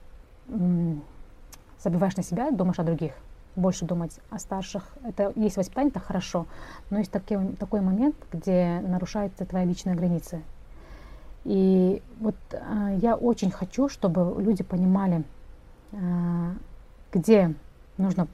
[1.79, 3.13] забиваешь на себя, думаешь о других.
[3.55, 4.83] Больше думать о старших.
[5.03, 6.47] Это есть воспитание, это хорошо.
[6.89, 10.41] Но есть такой, такой момент, где нарушаются твои личные границы.
[11.43, 15.23] И вот а, я очень хочу, чтобы люди понимали,
[15.91, 16.53] а,
[17.11, 17.53] где
[17.97, 18.27] нужно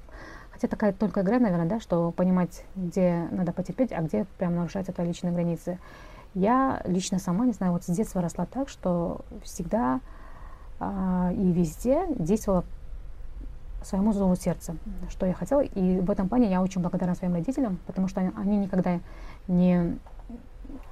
[0.59, 4.91] Хотя такая только игра, наверное, да, что понимать, где надо потерпеть, а где прям нарушаются
[4.91, 5.79] твои личные границы.
[6.33, 10.01] Я лично сама, не знаю, вот с детства росла так, что всегда
[10.77, 12.65] а, и везде действовала
[13.83, 14.75] своему зову сердца,
[15.09, 15.61] что я хотела.
[15.61, 18.99] И в этом плане я очень благодарна своим родителям, потому что они, они никогда
[19.47, 19.97] не...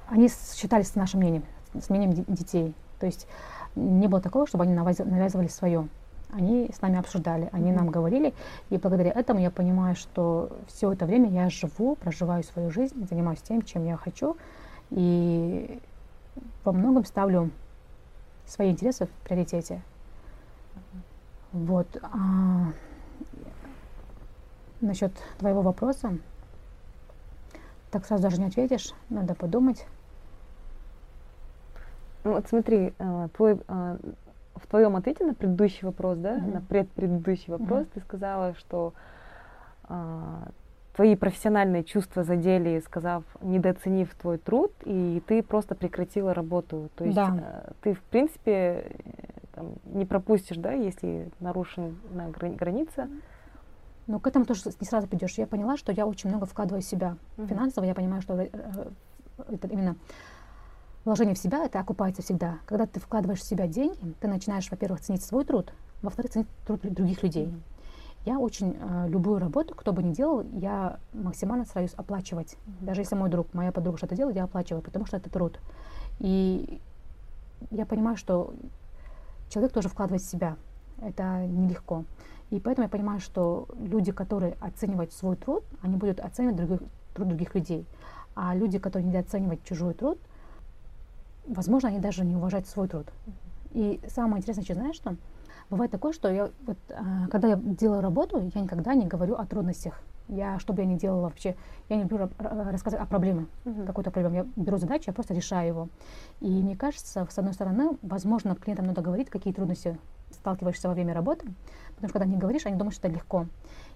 [0.08, 1.44] Они считались с нашим мнением,
[1.78, 2.74] с мнением детей.
[3.00, 3.28] То есть
[3.76, 5.88] не было такого, чтобы они навязывали свое
[6.30, 7.74] они с нами обсуждали, они mm-hmm.
[7.74, 8.34] нам говорили,
[8.70, 13.40] и благодаря этому я понимаю, что все это время я живу, проживаю свою жизнь, занимаюсь
[13.40, 14.36] тем, чем я хочу,
[14.90, 15.80] и
[16.64, 17.50] во многом ставлю
[18.46, 19.82] свои интересы в приоритете.
[21.52, 21.86] Вот.
[22.02, 22.72] А,
[24.80, 26.18] насчет твоего вопроса,
[27.90, 29.86] так сразу даже не ответишь, надо подумать.
[32.24, 33.98] Ну вот смотри, э, твой э,
[34.58, 36.52] в твоем ответе на предыдущий вопрос, да, mm-hmm.
[36.54, 37.90] на предпредыдущий вопрос, mm-hmm.
[37.94, 38.92] ты сказала, что
[39.84, 40.48] а,
[40.98, 46.90] твои профессиональные чувства задели, сказав, недооценив твой труд, и ты просто прекратила работу.
[46.96, 47.26] То есть да.
[47.40, 48.90] а, ты, в принципе, э,
[49.52, 51.94] там, не пропустишь, да, если нарушена
[52.58, 53.08] граница.
[54.08, 55.38] Но к этому тоже не сразу придешь.
[55.38, 57.16] Я поняла, что я очень много вкладываю в себя.
[57.36, 57.46] Mm-hmm.
[57.46, 58.48] Финансово я понимаю, что э,
[59.50, 59.94] это именно
[61.08, 62.58] Вложение в себя это окупается всегда.
[62.66, 66.82] Когда ты вкладываешь в себя деньги, ты начинаешь, во-первых, ценить свой труд, во-вторых, ценить труд
[66.82, 67.50] других людей.
[68.26, 72.58] Я очень э, любую работу, кто бы ни делал, я максимально стараюсь оплачивать.
[72.82, 75.58] Даже если мой друг, моя подруга что-то делает, я оплачиваю, потому что это труд.
[76.18, 76.78] И
[77.70, 78.52] я понимаю, что
[79.48, 80.58] человек тоже вкладывает в себя.
[81.00, 82.04] Это нелегко.
[82.50, 86.80] И поэтому я понимаю, что люди, которые оценивают свой труд, они будут оценивать других,
[87.14, 87.86] труд других людей.
[88.34, 90.18] А люди, которые не оценивают чужой труд,
[91.48, 93.06] возможно, они даже не уважают свой труд.
[93.72, 95.16] И самое интересное, что знаешь, что
[95.70, 99.46] бывает такое, что я, вот, а, когда я делаю работу, я никогда не говорю о
[99.46, 100.00] трудностях.
[100.28, 101.56] Я, что бы я ни делала вообще,
[101.88, 103.86] я не люблю рассказывать о проблеме, uh-huh.
[103.86, 104.46] какой-то проблеме.
[104.56, 105.88] Я беру задачу, я просто решаю его.
[106.40, 109.98] И мне кажется, с одной стороны, возможно, клиентам надо говорить, какие трудности
[110.30, 111.46] сталкиваешься во время работы,
[111.94, 113.46] потому что когда не говоришь, они думают, что это легко.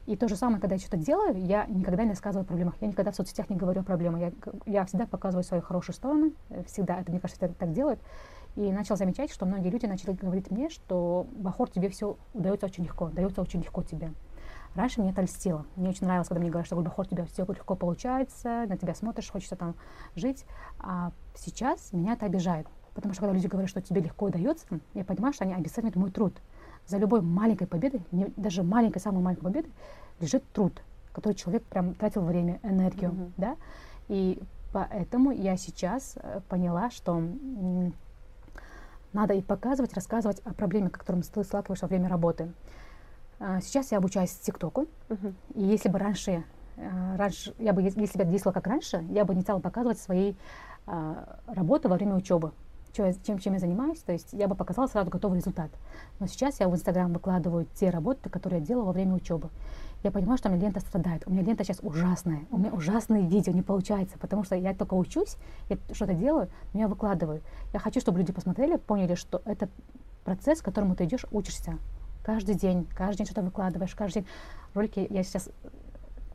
[0.06, 2.74] И то же самое, когда я что-то делаю, я никогда не рассказываю о проблемах.
[2.80, 4.20] Я никогда в соцсетях не говорю о проблемах.
[4.20, 4.32] Я,
[4.66, 6.32] я всегда показываю свои хорошие стороны.
[6.66, 6.98] Всегда.
[6.98, 8.00] Это, мне кажется, это так делают.
[8.56, 12.84] И начал замечать, что многие люди начали говорить мне, что Бахор, тебе все удается очень
[12.84, 14.12] легко, дается очень легко тебе.
[14.74, 15.66] Раньше мне это льстило.
[15.76, 19.30] Мне очень нравилось, когда мне говорят, что Гульбахор, тебе все легко получается, на тебя смотришь,
[19.30, 19.74] хочется там
[20.16, 20.46] жить.
[20.80, 22.66] А сейчас меня это обижает.
[22.94, 26.10] Потому что когда люди говорят, что тебе легко удается, я понимаю, что они обесценивают мой
[26.10, 26.34] труд.
[26.86, 29.72] За любой маленькой победой, не, даже маленькой, самой маленькой победой,
[30.20, 33.32] лежит труд, который человек прям тратил время, энергию, mm-hmm.
[33.36, 33.56] да.
[34.08, 37.22] И поэтому я сейчас э, поняла, что
[39.12, 42.52] надо и показывать, рассказывать о проблеме, с которым ты сталкиваешься во время работы.
[43.38, 45.34] А, сейчас я обучаюсь ТикТоку, uh-huh.
[45.54, 46.44] и если бы раньше,
[46.76, 49.98] э, раньше я бы, если бы я действовала как раньше, я бы не стала показывать
[49.98, 50.34] свои
[50.86, 52.52] а, работы во время учебы
[52.92, 55.70] чем, чем я занимаюсь, то есть я бы показала сразу готовый результат.
[56.20, 59.48] Но сейчас я в Инстаграм выкладываю те работы, которые я делала во время учебы.
[60.02, 61.22] Я понимаю, что у меня лента страдает.
[61.26, 62.40] У меня лента сейчас ужасная.
[62.50, 65.36] У меня ужасные видео не получается, потому что я только учусь,
[65.68, 67.40] я что-то делаю, но я выкладываю.
[67.72, 69.68] Я хочу, чтобы люди посмотрели, поняли, что это
[70.24, 71.78] процесс, к которому ты идешь, учишься.
[72.24, 74.28] Каждый день, каждый день что-то выкладываешь, каждый день.
[74.74, 75.48] Ролики я сейчас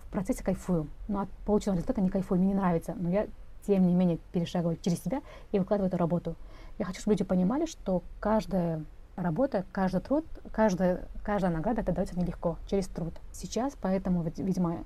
[0.02, 2.96] в процессе кайфую, но от полученного результата не кайфую, мне не нравится.
[2.98, 3.28] Но я
[3.68, 6.36] тем не менее перешагиваю через себя и выкладываю эту работу.
[6.80, 8.84] Я хочу, чтобы люди понимали, что каждая
[9.16, 13.14] работа, каждый труд, каждая, каждая награда это дается нелегко, через труд.
[13.32, 14.84] Сейчас, поэтому, видимо,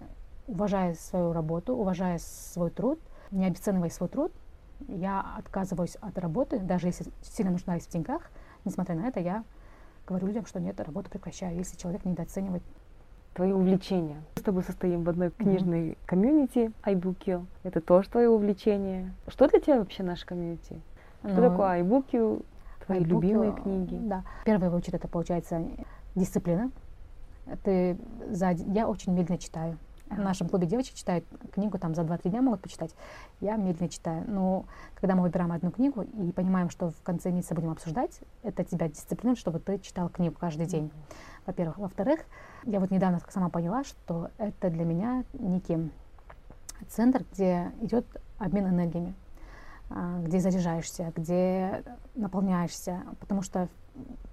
[0.47, 4.31] уважая свою работу, уважая свой труд, не обесценивая свой труд,
[4.87, 8.31] я отказываюсь от работы, даже если сильно нуждаюсь в деньгах.
[8.65, 9.43] Несмотря на это, я
[10.07, 12.63] говорю людям, что нет, работу прекращаю, если человек недооценивает
[13.33, 14.21] твои увлечения.
[14.35, 15.97] Мы с тобой состоим в одной книжной mm-hmm.
[16.05, 17.45] комьюнити iBookio.
[17.63, 19.13] Это тоже твое увлечение.
[19.27, 20.81] Что для тебя вообще наш комьюнити?
[21.23, 22.45] Что ну, такое iBookio?
[22.85, 23.97] Твои iBookio, любимые книги?
[24.01, 24.23] Да.
[24.45, 25.63] Первое выучить это получается
[26.15, 26.71] дисциплина.
[27.63, 27.97] Ты
[28.29, 28.51] за...
[28.51, 29.77] Я очень медленно читаю.
[30.11, 32.93] В нашем клубе девочки читают книгу там за 2-3 дня могут почитать.
[33.39, 34.23] Я медленно читаю.
[34.27, 38.63] Но когда мы выбираем одну книгу и понимаем, что в конце месяца будем обсуждать, это
[38.63, 40.85] тебя дисциплинирует, чтобы ты читал книгу каждый день.
[40.85, 41.77] Mm-hmm во-первых.
[41.77, 42.21] Во-вторых,
[42.63, 45.91] я вот недавно сама поняла, что это для меня некий
[46.87, 48.05] центр, где идет
[48.37, 49.13] обмен энергиями,
[49.89, 51.83] а, где заряжаешься, где
[52.15, 53.67] наполняешься, потому что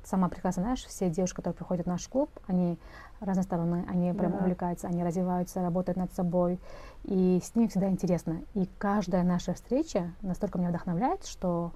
[0.04, 2.78] сама прекрасно знаешь, все девушки, которые приходят в наш клуб, они
[3.20, 4.38] разносторонние, они прям да.
[4.38, 6.60] увлекаются, они развиваются, работают над собой,
[7.04, 8.42] и с ними всегда интересно.
[8.54, 11.72] И каждая наша встреча настолько меня вдохновляет, что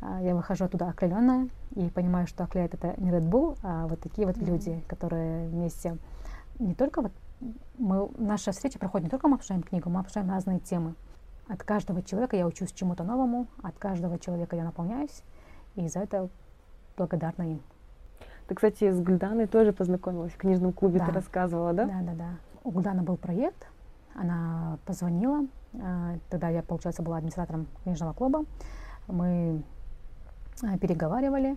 [0.00, 4.00] а, я выхожу оттуда окрыленная и понимаю, что окрыляет это не Red Bull, а вот
[4.00, 4.46] такие вот mm-hmm.
[4.46, 5.96] люди, которые вместе
[6.58, 7.12] не только вот
[7.78, 10.94] мы, наша встреча проходит не только мы обсуждаем книгу, мы обсуждаем разные темы.
[11.48, 15.22] От каждого человека я учусь чему-то новому, от каждого человека я наполняюсь,
[15.74, 16.28] и за это
[16.96, 17.62] благодарна им.
[18.48, 21.06] Ты, кстати, с Гульданой тоже познакомилась в книжном клубе, да.
[21.06, 21.86] ты рассказывала, да?
[21.86, 22.28] Да, да, да.
[22.62, 23.66] У Гульданы был проект,
[24.14, 25.46] она позвонила,
[25.80, 28.44] а, тогда я, получается, была администратором книжного клуба.
[29.06, 29.62] Мы
[30.62, 31.56] Э, переговаривали.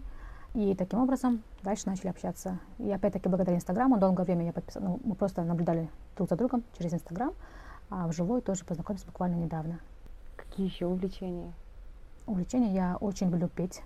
[0.54, 2.60] И таким образом дальше начали общаться.
[2.80, 6.64] И опять-таки благодаря Инстаграму долгое время я подписала, ну, мы просто наблюдали друг за другом
[6.78, 7.34] через Инстаграм,
[7.90, 9.80] а вживую тоже познакомились буквально недавно.
[10.36, 11.54] Какие еще увлечения?
[12.26, 13.84] Увлечения я очень люблю петь.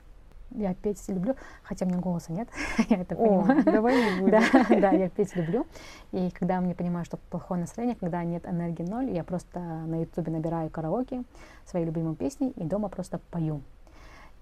[0.55, 2.49] Я петь люблю, хотя у меня голоса нет,
[2.89, 3.63] я это понимаю.
[3.63, 4.31] давай не будем.
[4.31, 5.65] да, да, я петь люблю.
[6.11, 10.31] И когда мне понимаю, что плохое настроение, когда нет энергии ноль, я просто на ютубе
[10.31, 11.23] набираю караоке,
[11.65, 13.61] свои любимые песни и дома просто пою.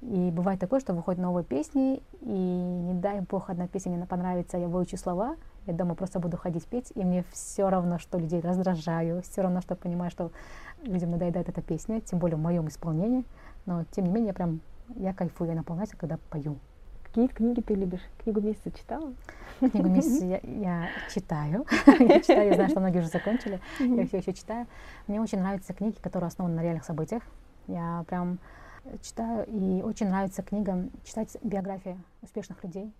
[0.01, 4.57] И бывает такое, что выходят новые песни, и не дай бог одна песня мне понравится,
[4.57, 5.35] я выучу слова,
[5.67, 9.59] я дома просто буду ходить петь, и мне все равно, что людей раздражаю, все равно,
[9.59, 10.31] что понимаю, что
[10.83, 13.25] людям надоедает эта песня, тем более в моем исполнении,
[13.65, 14.61] но тем не менее я прям,
[14.95, 16.57] я кайфую, я наполняюсь, когда пою.
[17.03, 18.01] Какие книги ты любишь?
[18.23, 19.13] Книгу месяца читала?
[19.59, 21.65] Книгу месяца я, я читаю.
[21.87, 23.59] я читаю, я знаю, что многие уже закончили.
[23.79, 24.67] я все еще читаю.
[25.07, 27.23] Мне очень нравятся книги, которые основаны на реальных событиях.
[27.67, 28.37] Я прям
[29.01, 32.93] читаю, и очень нравится книга читать биографии успешных людей.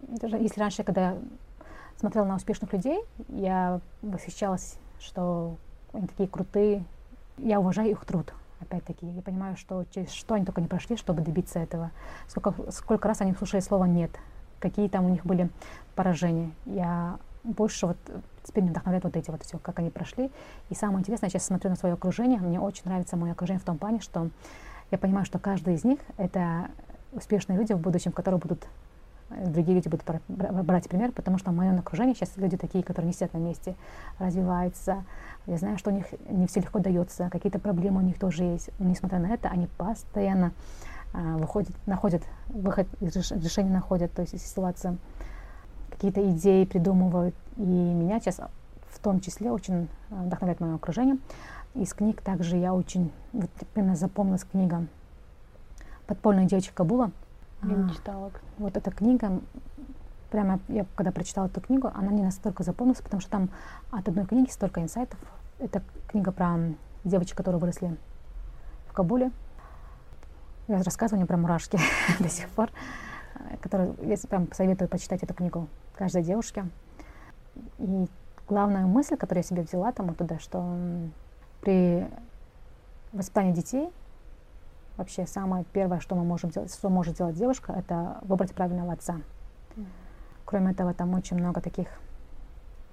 [0.00, 1.16] Даже если раньше, когда
[1.96, 5.56] смотрела на успешных людей, я восхищалась, что
[5.92, 6.84] они такие крутые.
[7.38, 8.34] Я уважаю их труд.
[8.62, 9.06] Опять-таки.
[9.06, 11.90] Я понимаю, что через что они только не прошли, чтобы добиться этого.
[12.28, 14.10] Сколько, сколько раз они слушали слово «нет»,
[14.60, 15.50] какие там у них были
[15.94, 16.50] поражения.
[16.66, 17.96] Я больше вот
[18.44, 20.30] теперь меня вдохновляет вот эти вот все, как они прошли.
[20.70, 23.64] И самое интересное, я сейчас смотрю на свое окружение, мне очень нравится мое окружение в
[23.64, 24.30] том плане, что
[24.90, 26.70] я понимаю, что каждый из них— это
[27.12, 28.66] успешные люди в будущем, которые будут
[29.46, 33.12] другие люди будут брать пример, потому что в моем окружении сейчас люди такие, которые не
[33.12, 33.74] сидят на месте,
[34.18, 35.04] развиваются.
[35.46, 38.70] Я знаю, что у них не все легко дается, какие-то проблемы у них тоже есть.
[38.78, 40.52] Но несмотря на это, они постоянно
[41.12, 44.96] а, выходят, находят выход из решения находят, то есть из ситуации
[45.90, 47.34] какие-то идеи придумывают.
[47.56, 48.40] И меня сейчас
[48.88, 51.18] в том числе очень а, вдохновляет мое окружение.
[51.74, 54.86] Из книг также я очень, вот именно запомнилась книга
[56.06, 57.10] «Подпольная девочка Кабула».
[57.62, 58.32] Я не а, читала.
[58.58, 59.40] Вот эта книга,
[60.30, 63.50] прямо я когда прочитала эту книгу, она мне настолько запомнилась, потому что там
[63.90, 65.18] от одной книги столько инсайтов.
[65.58, 66.58] Это книга про
[67.04, 67.96] девочек, которые выросли
[68.88, 69.30] в Кабуле.
[70.68, 71.78] Я рассказываю мне про мурашки
[72.18, 72.70] до сих пор,
[73.60, 76.66] которые я прям советую почитать эту книгу каждой девушке.
[77.78, 78.06] И
[78.48, 80.78] главная мысль, которую я себе взяла там оттуда, что
[81.60, 82.08] при
[83.12, 83.90] воспитании детей
[84.96, 89.20] вообще самое первое, что мы можем делать, что может делать девушка, это выбрать правильного отца.
[89.76, 89.86] Mm.
[90.44, 91.88] Кроме этого, там очень много таких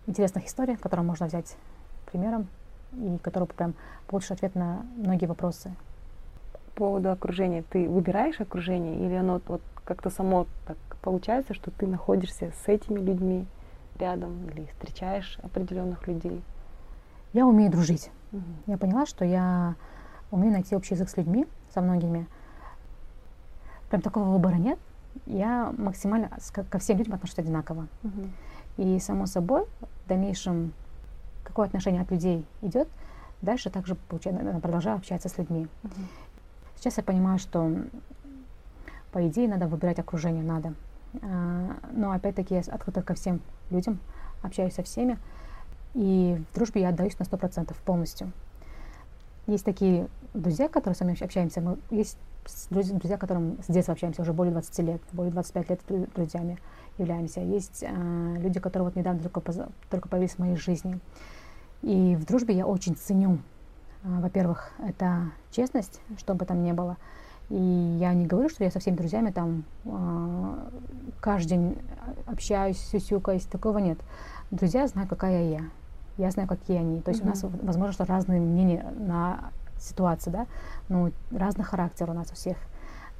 [0.07, 1.55] интересных историй, которые можно взять
[2.11, 2.47] примером
[2.93, 3.73] и которые прям
[4.07, 5.71] получишь ответ на многие вопросы.
[6.51, 11.87] По поводу окружения, ты выбираешь окружение или оно вот как-то само так получается, что ты
[11.87, 13.45] находишься с этими людьми
[13.99, 16.41] рядом или встречаешь определенных людей?
[17.33, 18.11] Я умею дружить.
[18.31, 18.43] Угу.
[18.67, 19.75] Я поняла, что я
[20.31, 22.27] умею найти общий язык с людьми, со многими.
[23.89, 24.79] Прям такого выбора нет.
[25.25, 26.29] Я максимально
[26.69, 27.87] ко всем людям отношусь одинаково.
[28.03, 28.29] Угу.
[28.77, 29.65] И само собой,
[30.05, 30.73] в дальнейшем,
[31.43, 32.87] какое отношение от людей идет,
[33.41, 35.67] дальше также продолжаю общаться с людьми.
[35.83, 35.93] Угу.
[36.77, 37.69] Сейчас я понимаю, что
[39.11, 40.73] по идее надо выбирать окружение, надо.
[41.21, 43.99] А, но опять-таки я открыта ко всем людям,
[44.43, 45.17] общаюсь со всеми.
[45.95, 48.31] И в дружбе я отдаюсь на сто процентов полностью.
[49.47, 51.61] Есть такие друзья, которые с нами общаемся.
[51.61, 52.17] Мы, есть
[52.69, 55.81] друзья, которым с детства общаемся уже более 20 лет, более 25 лет
[56.15, 56.57] друзьями
[56.97, 57.41] являемся.
[57.41, 59.41] Есть э, люди, которые вот недавно только,
[59.89, 60.99] только появились в моей жизни.
[61.81, 63.39] И в дружбе я очень ценю,
[64.03, 66.97] э, во-первых, это честность, что бы там ни было.
[67.49, 70.69] И я не говорю, что я со всеми друзьями там э,
[71.19, 71.77] каждый день
[72.27, 73.99] общаюсь, сюсюкаюсь, такого нет.
[74.51, 75.61] Друзья знают, какая я
[76.19, 76.99] я знаю, какие они.
[76.99, 77.25] То есть mm-hmm.
[77.25, 80.47] у нас, возможно, что разные мнения на ситуацию, да,
[80.87, 82.57] но разный характер у нас у всех.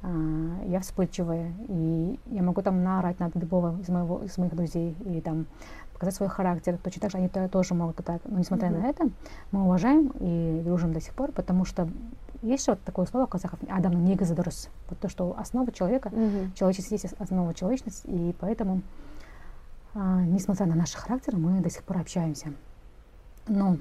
[0.02, 4.96] Uh, я вспыльчивая, и я могу там наорать на любого из, моего, из моих друзей,
[5.04, 5.46] или там
[5.92, 6.78] показать свой характер.
[6.82, 8.22] Точно так же они тоже могут так.
[8.24, 8.80] Но несмотря mm-hmm.
[8.80, 9.10] на это,
[9.52, 11.86] мы уважаем и дружим до сих пор, потому что
[12.40, 14.70] есть вот такое слово в казахов «адам негазадурус».
[14.88, 16.54] Вот то, что основа человека, mm-hmm.
[16.54, 18.80] человечество есть основа человечности, и поэтому,
[19.92, 22.54] uh, несмотря на наш характер, мы до сих пор общаемся.
[23.46, 23.76] Но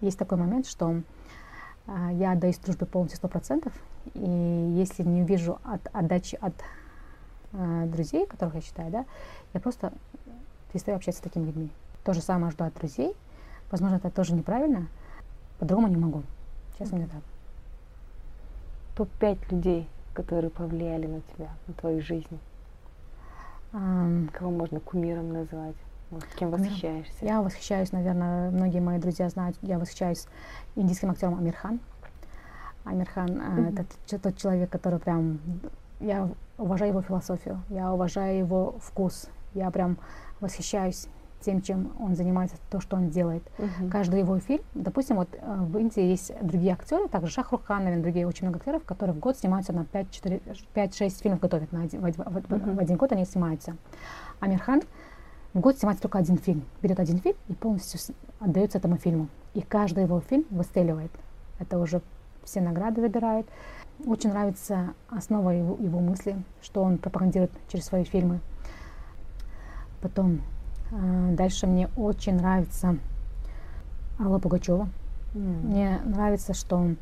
[0.00, 1.02] есть такой момент, что а,
[1.86, 3.72] я отдаюсь дружбе полностью сто процентов,
[4.14, 6.54] и если не увижу от, отдачи от
[7.52, 9.04] а, друзей, которых я считаю, да,
[9.52, 9.92] я просто
[10.72, 11.70] перестаю общаться с такими людьми.
[12.02, 13.14] То же самое жду от друзей.
[13.70, 14.88] Возможно, это тоже неправильно.
[15.58, 16.22] По-другому не могу.
[16.72, 17.22] Сейчас у меня так.
[18.96, 22.38] Топ-5 людей, которые повлияли на тебя, на твою жизнь.
[23.72, 25.74] Um, Кого можно кумиром назвать?
[26.14, 27.12] Вот, кем восхищаешься?
[27.20, 30.26] Я восхищаюсь, наверное, многие мои друзья знают, я восхищаюсь
[30.76, 31.80] индийским актером Амирхан.
[32.84, 33.78] Амирхан mm-hmm.
[33.78, 35.40] э, это тот человек, который прям...
[35.98, 39.98] Я уважаю его философию, я уважаю его вкус, я прям
[40.40, 41.08] восхищаюсь
[41.40, 43.42] тем, чем он занимается, то, что он делает.
[43.58, 43.90] Uh-huh.
[43.90, 48.02] Каждый его фильм, допустим, вот э, в Индии есть другие актеры, также Шахрух Хан, наверное,
[48.02, 52.04] другие очень много актеров, которые в год снимаются на 5-6 фильмов готовят, на один, в,
[52.04, 52.74] в, uh-huh.
[52.76, 53.76] в один год они снимаются.
[54.40, 54.82] Амирхан
[55.54, 56.64] в год снимать только один фильм.
[56.82, 58.00] Берет один фильм и полностью
[58.40, 59.28] отдается этому фильму.
[59.54, 61.12] И каждый его фильм выстреливает.
[61.60, 62.02] Это уже
[62.42, 63.46] все награды выбирают.
[64.04, 68.40] Очень нравится основа его, его мысли, что он пропагандирует через свои фильмы.
[70.02, 70.42] Потом
[70.90, 72.98] э, дальше мне очень нравится
[74.18, 74.88] Алла Пугачева.
[75.34, 75.66] Mm.
[75.66, 76.96] Мне нравится, что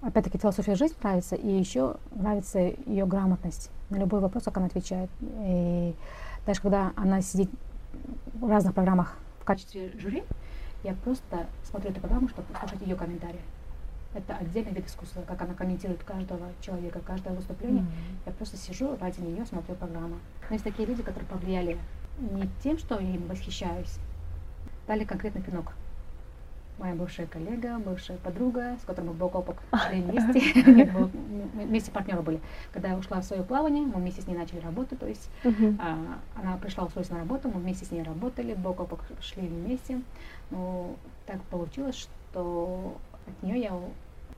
[0.00, 3.70] опять-таки философия жизни нравится, и еще нравится ее грамотность.
[3.90, 5.08] На любой вопрос, как она отвечает.
[5.20, 5.94] И
[6.46, 7.50] даже когда она сидит
[8.34, 10.24] в разных программах в качестве жюри,
[10.84, 13.40] я просто смотрю эту программу, чтобы послушать ее комментарии.
[14.14, 17.82] Это отдельный вид искусства, как она комментирует каждого человека, каждое выступление.
[17.82, 18.26] Mm-hmm.
[18.26, 20.16] Я просто сижу ради нее, смотрю программу.
[20.48, 21.78] Но есть такие люди, которые повлияли
[22.18, 23.98] не тем, что я им восхищаюсь,
[24.86, 25.74] дали конкретный пинок.
[26.78, 29.56] Моя бывшая коллега, бывшая подруга, с которой мы бок о бок
[29.88, 30.62] шли вместе.
[30.72, 31.06] Нет, мы
[31.64, 32.40] вместе партнеры были.
[32.72, 34.98] Когда я ушла в свое плавание, мы вместе с ней начали работать.
[34.98, 35.30] То есть
[35.78, 39.46] а, она пришла устроиться на работу, мы вместе с ней работали, бок о бок шли
[39.46, 40.00] вместе.
[40.50, 40.94] Но
[41.26, 43.80] так получилось, что от нее я,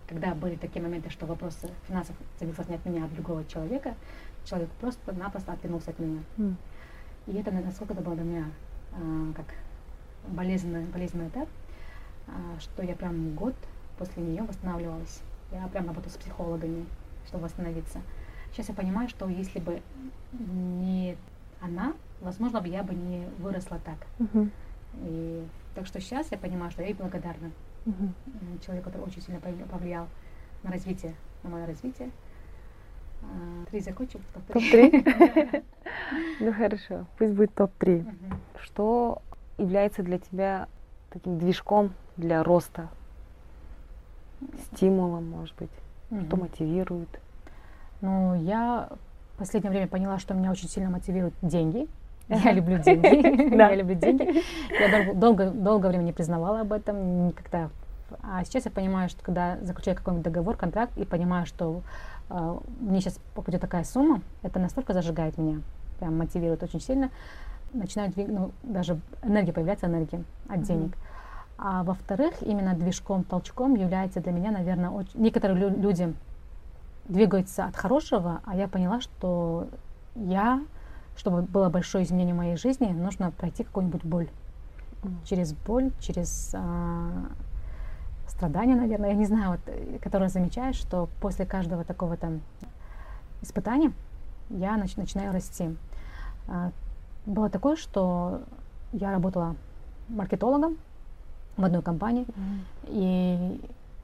[0.08, 3.94] когда были такие моменты, что вопросы финансов зависят не от меня, а от другого человека,
[4.44, 6.20] человек просто-напросто отвернулся от меня.
[7.26, 8.44] И это насколько это было для меня
[8.92, 9.46] а, как
[10.28, 11.48] болезненный, болезненный этап,
[12.60, 13.54] что я прям год
[13.98, 15.20] после нее восстанавливалась.
[15.52, 16.86] Я прям работала с психологами,
[17.26, 18.00] чтобы восстановиться.
[18.52, 19.82] Сейчас я понимаю, что если бы
[20.32, 21.16] не
[21.60, 23.98] она, возможно, бы я бы не выросла так.
[24.18, 24.50] Uh-huh.
[25.02, 27.50] И так что сейчас я понимаю, что я ей благодарна.
[27.84, 28.64] Uh-huh.
[28.64, 30.08] Человек, который очень сильно повлиял
[30.62, 32.10] на развитие, на мое развитие.
[33.22, 35.64] А, три закончим, топ-3.
[36.40, 38.04] Ну хорошо, пусть будет топ-3.
[38.62, 39.22] Что
[39.58, 40.68] является для тебя
[41.10, 42.88] таким движком для роста,
[44.72, 45.70] стимулом, может быть,
[46.10, 46.26] mm-hmm.
[46.26, 47.20] что мотивирует?
[48.00, 48.88] Ну, я
[49.34, 51.86] в последнее время поняла, что меня очень сильно мотивируют деньги.
[52.28, 53.54] Я люблю деньги.
[53.56, 54.42] Я люблю деньги.
[54.70, 57.70] Я долго, долго времени не признавала об этом, никогда.
[58.22, 61.82] А сейчас я понимаю, что когда заключаю какой-нибудь договор, контракт, и понимаю, что
[62.28, 65.60] э, мне сейчас попадет такая сумма, это настолько зажигает меня,
[65.98, 67.10] прям мотивирует очень сильно.
[67.72, 70.90] Начинают, ну, даже энергия появляется, энергия от денег.
[70.90, 71.56] Mm-hmm.
[71.62, 75.20] А во-вторых, именно движком, толчком является для меня, наверное, очень...
[75.20, 76.14] некоторые лю- люди
[77.06, 79.68] двигаются от хорошего, а я поняла, что
[80.14, 80.62] я,
[81.16, 84.28] чтобы было большое изменение в моей жизни, нужно пройти какую-нибудь боль.
[85.02, 85.14] Mm.
[85.24, 87.26] Через боль, через а,
[88.26, 92.40] страдания, наверное, я не знаю, вот, которые замечаешь, что после каждого такого там
[93.42, 93.92] испытания
[94.48, 95.76] я нач- начинаю расти.
[97.30, 98.42] Было такое, что
[98.92, 99.54] я работала
[100.08, 100.78] маркетологом,
[101.56, 102.24] в одной компании.
[102.24, 102.86] Mm-hmm.
[102.88, 103.60] И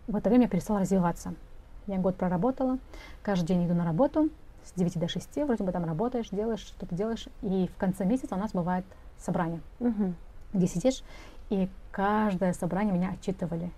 [0.07, 1.35] в это время я перестала развиваться.
[1.89, 2.79] Я год проработала,
[3.23, 4.31] каждый день иду на работу,
[4.65, 7.27] с 9 до 6, вроде бы там работаешь, делаешь, что-то делаешь.
[7.43, 8.85] И в конце месяца у нас бывает
[9.19, 10.13] собрание, mm-hmm.
[10.53, 11.03] где сидишь,
[11.51, 13.73] и каждое собрание меня отчитывали.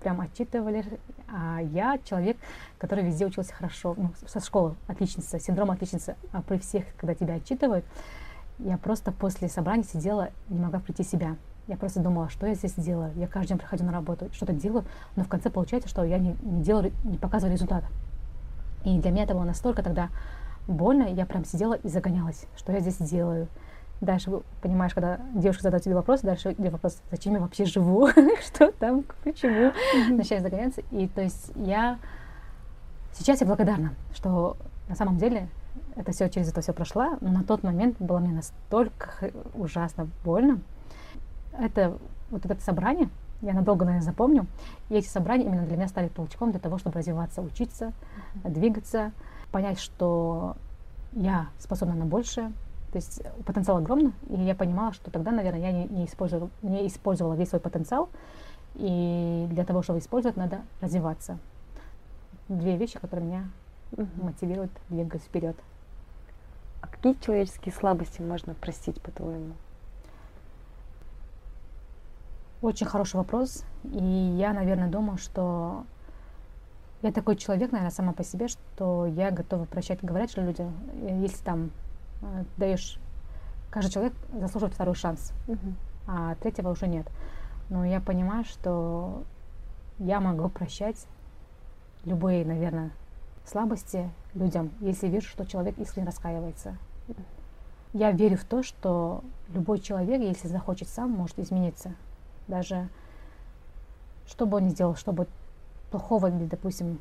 [0.00, 0.84] Прям отчитывали.
[1.32, 2.36] А я человек,
[2.76, 6.16] который везде учился хорошо, ну, со школы отличница, синдром отличницы.
[6.32, 7.86] А при всех, когда тебя отчитывают,
[8.58, 11.36] я просто после собрания сидела, не могла прийти себя.
[11.66, 13.12] Я просто думала, что я здесь делаю.
[13.16, 14.84] Я каждый день приходю на работу, что-то делаю,
[15.16, 17.86] но в конце получается, что я не, не делаю, не показываю результата.
[18.84, 20.10] И для меня это было настолько тогда
[20.66, 23.48] больно, я прям сидела и загонялась, что я здесь делаю.
[24.00, 24.30] Дальше,
[24.60, 28.08] понимаешь, когда девушка задает тебе вопрос, дальше идет вопрос, зачем я вообще живу,
[28.46, 29.72] что там, почему,
[30.10, 30.82] начинаю загоняться.
[30.90, 31.98] И то есть я
[33.12, 34.56] сейчас я благодарна, что
[34.88, 35.48] на самом деле
[35.96, 40.60] это все через это все прошла, но на тот момент было мне настолько ужасно больно,
[41.58, 41.98] это
[42.30, 43.08] вот это собрание,
[43.42, 44.46] я надолго, наверное, запомню.
[44.88, 47.92] И эти собрания именно для меня стали толчком для того, чтобы развиваться, учиться,
[48.42, 48.50] mm-hmm.
[48.50, 49.12] двигаться,
[49.52, 50.56] понять, что
[51.12, 52.52] я способна на большее.
[52.92, 56.86] То есть потенциал огромный, и я понимала, что тогда, наверное, я не, не, использовала, не
[56.86, 58.08] использовала весь свой потенциал,
[58.76, 61.38] и для того, чтобы использовать, надо развиваться.
[62.48, 63.48] Две вещи, которые меня
[63.92, 64.24] mm-hmm.
[64.24, 65.56] мотивируют двигаться вперед.
[66.84, 69.54] А какие человеческие слабости можно простить, по-твоему?
[72.60, 73.64] Очень хороший вопрос.
[73.84, 74.04] И
[74.36, 75.86] я, наверное, думаю, что
[77.00, 81.20] я такой человек, наверное, сама по себе, что я готова прощать, говорят что люди, э,
[81.22, 81.70] если там
[82.20, 82.98] э, даешь,
[83.70, 85.72] каждый человек заслуживает второй шанс, uh-huh.
[86.06, 87.06] а третьего уже нет.
[87.70, 89.22] Но я понимаю, что
[89.98, 91.06] я могу прощать
[92.04, 92.90] любые, наверное,
[93.44, 96.76] слабости людям, если вижу, что человек искренне раскаивается.
[97.92, 99.22] Я верю в то, что
[99.52, 101.94] любой человек, если захочет сам, может измениться
[102.46, 102.88] даже
[104.26, 105.26] что бы он ни сделал, чтобы
[105.90, 106.98] плохого, допустим,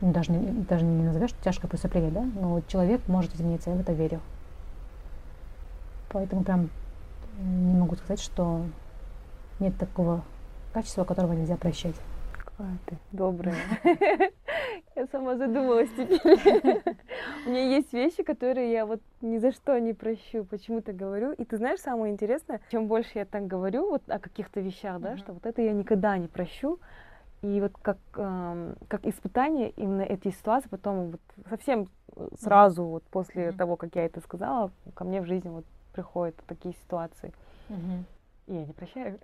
[0.00, 3.80] ну, даже, не, даже не назовешь тяжкое преступление, да, но человек может измениться, я в
[3.80, 4.20] это верю.
[6.10, 6.70] Поэтому прям
[7.38, 8.64] не могу сказать, что
[9.60, 10.22] нет такого
[10.72, 11.94] качества, которого нельзя прощать.
[12.56, 13.56] Какая ты добрая.
[14.96, 16.20] Я сама задумалась теперь.
[17.46, 21.32] У меня есть вещи, которые я вот ни за что не прощу, почему-то говорю.
[21.32, 25.16] И ты знаешь, самое интересное, чем больше я так говорю вот о каких-то вещах, да,
[25.16, 26.78] что вот это я никогда не прощу.
[27.42, 31.88] И вот как, э, как испытание именно эти ситуации потом вот совсем
[32.40, 33.56] сразу вот после mm-hmm.
[33.56, 37.34] того, как я это сказала, ко мне в жизни вот приходят такие ситуации.
[37.68, 38.04] Mm-hmm.
[38.46, 39.18] Я не прощаю.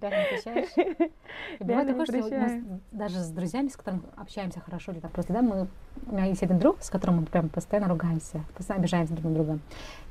[0.00, 1.10] Реально не прощаешь?
[1.58, 5.32] И бывает такое, что мы даже с друзьями, с которыми общаемся хорошо, или так просто,
[5.32, 5.66] да, мы,
[6.06, 9.34] у меня есть один друг, с которым мы прям постоянно ругаемся, постоянно обижаемся друг на
[9.34, 9.58] друга.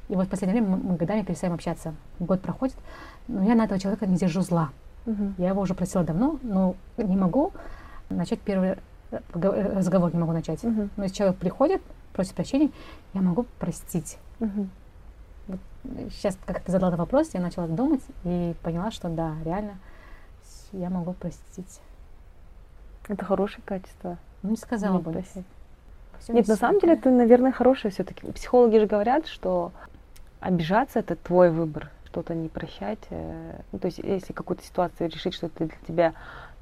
[0.10, 1.96] И вот в последнее время мы, годами перестаем общаться.
[2.20, 2.76] Год проходит,
[3.28, 4.72] но я на этого человека не держу зла.
[5.38, 7.54] Я его уже просила давно, но не могу
[8.10, 8.76] начать первый
[9.12, 10.62] э, разговор, не могу начать.
[10.98, 11.82] Но если человек приходит,
[12.14, 12.70] просит прощения,
[13.14, 14.18] я могу простить.
[16.10, 19.78] Сейчас, как ты задала этот вопрос, я начала думать и поняла, что да, реально
[20.72, 21.80] я могу простить.
[23.08, 24.18] Это хорошее качество.
[24.44, 25.24] Ну, не сказала бы.
[26.28, 28.30] Нет, на самом деле это, наверное, хорошее все-таки.
[28.32, 29.72] Психологи же говорят, что
[30.42, 33.00] обижаться это твой выбор, что-то не прощать.
[33.10, 36.14] э, Ну, то есть, если какую-то ситуацию решить, что это для тебя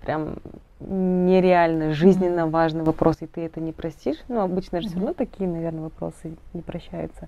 [0.02, 0.38] прям
[0.80, 5.50] нереально, жизненно важный вопрос, и ты это не простишь, ну, обычно же все равно такие,
[5.50, 7.28] наверное, вопросы не прощаются,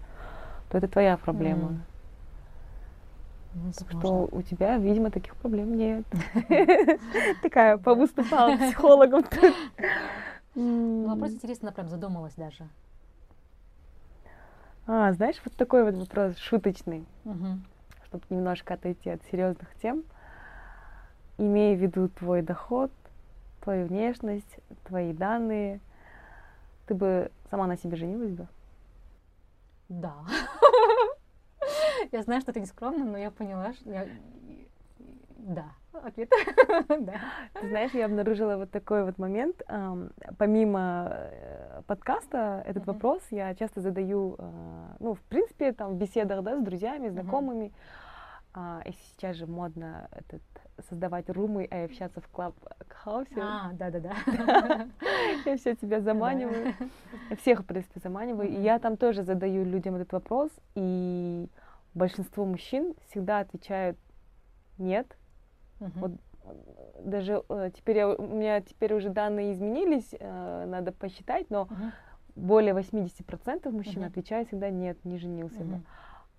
[0.69, 1.81] то это твоя проблема.
[3.53, 3.99] Так возможно.
[3.99, 6.05] что у тебя, видимо, таких проблем нет.
[7.41, 9.25] Такая повыступала психологом.
[10.55, 12.67] Ну, вопрос интересно, прям задумалась даже.
[14.85, 17.05] А, знаешь, вот такой вот вопрос шуточный.
[18.05, 20.03] Чтобы немножко отойти от серьезных тем,
[21.37, 22.91] имея в виду твой доход,
[23.61, 25.79] твою внешность, твои данные,
[26.87, 28.47] ты бы сама на себе женилась бы?
[29.89, 30.15] Да.
[32.11, 34.07] Я знаю, что это не скромно, но я поняла, что я...
[35.37, 35.65] Да.
[35.93, 36.29] Ответ.
[36.87, 37.13] Да.
[37.53, 39.61] Ты знаешь, я обнаружила вот такой вот момент.
[40.37, 42.93] Помимо э, подкаста, этот Мгм.
[42.93, 47.73] вопрос я часто задаю, а, ну, в принципе, там, в беседах, да, с друзьями, знакомыми.
[48.53, 50.41] А, И сейчас же модно этот,
[50.89, 52.55] создавать румы, и общаться в клаб
[52.89, 53.39] хаусе.
[53.41, 54.13] А, да-да-да.
[55.45, 56.73] Я все тебя заманиваю.
[57.37, 58.49] Всех, в принципе, заманиваю.
[58.49, 61.47] И я там тоже задаю людям этот вопрос, и
[61.93, 63.97] большинство мужчин всегда отвечают
[64.77, 65.17] нет.
[65.79, 65.91] Мгм.
[65.99, 66.11] Вот
[67.01, 71.91] даже э, теперь я, у меня теперь уже данные изменились, э, надо посчитать, но Мгм.
[72.35, 74.09] более 80% мужчин Мгм.
[74.09, 75.75] отвечают всегда нет, не женился бы.
[75.75, 75.85] Мгм.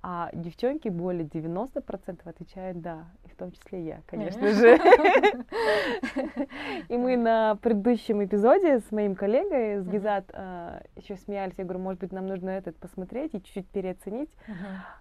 [0.03, 4.79] А девчонки более 90% отвечают да, и в том числе я, конечно же.
[6.89, 9.87] И мы на предыдущем эпизоде с моим коллегой, с.
[9.87, 10.31] Гизат,
[10.97, 11.55] еще смеялись.
[11.59, 14.31] Я говорю, может быть, нам нужно этот посмотреть и чуть-чуть переоценить.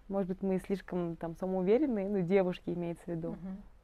[0.09, 3.37] Может быть, мы слишком там самоуверенные, ну, девушки имеется в виду.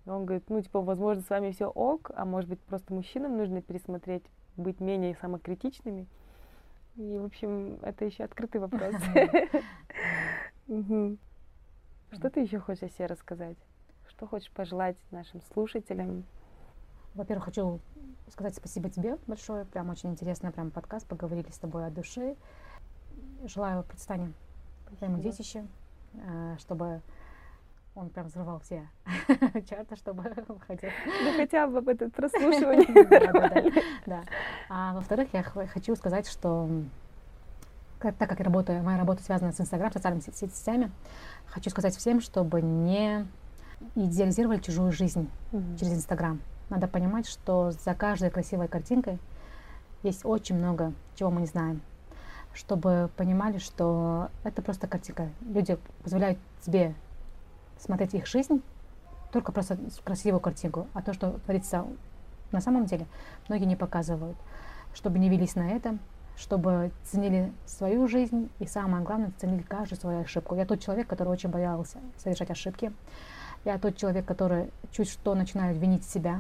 [0.06, 3.62] Он говорит, ну, типа, возможно, с вами все ок, а может быть, просто мужчинам нужно
[3.62, 4.24] пересмотреть,
[4.58, 6.08] быть менее самокритичными.
[6.98, 8.96] И, в общем, это еще открытый вопрос.
[12.12, 13.58] Что ты еще хочешь о себе рассказать?
[14.08, 16.24] Что хочешь пожелать нашим слушателям?
[17.14, 17.82] Во-первых, хочу
[18.30, 19.66] сказать спасибо тебе большое.
[19.66, 21.06] Прям очень интересно, прям подкаст.
[21.08, 22.36] Поговорили с тобой от души.
[23.44, 24.32] Желаю процветания
[24.98, 25.66] твоему детище,
[26.14, 27.02] э, чтобы
[27.96, 28.88] он прям взрывал все
[29.70, 30.90] чарты, чтобы выходил.
[31.24, 34.06] Ну, хотя бы об этом прослушивании.
[34.06, 34.24] Да.
[34.70, 36.70] А во-вторых, я хочу сказать, что
[38.00, 40.92] так как работаю, моя работа связана с Инстаграм, социальными сет- сетями,
[41.48, 43.26] хочу сказать всем, чтобы не
[43.96, 45.30] идеализировали чужую жизнь
[45.80, 46.40] через Инстаграм.
[46.70, 49.20] Надо понимать, что за каждой красивой картинкой
[50.04, 51.82] есть очень много, чего мы не знаем.
[52.54, 55.30] Чтобы понимали, что это просто картинка.
[55.42, 56.94] Люди позволяют тебе
[57.80, 58.62] смотреть их жизнь
[59.32, 61.86] только просто красивую картинку, а то, что творится
[62.52, 63.06] на самом деле,
[63.50, 64.38] многие не показывают.
[64.94, 65.98] Чтобы не велись на это,
[66.38, 70.56] чтобы ценили свою жизнь и самое главное, ценили каждую свою ошибку.
[70.56, 72.94] Я тот человек, который очень боялся совершать ошибки.
[73.66, 76.40] Я тот человек, который чуть что начинает винить себя.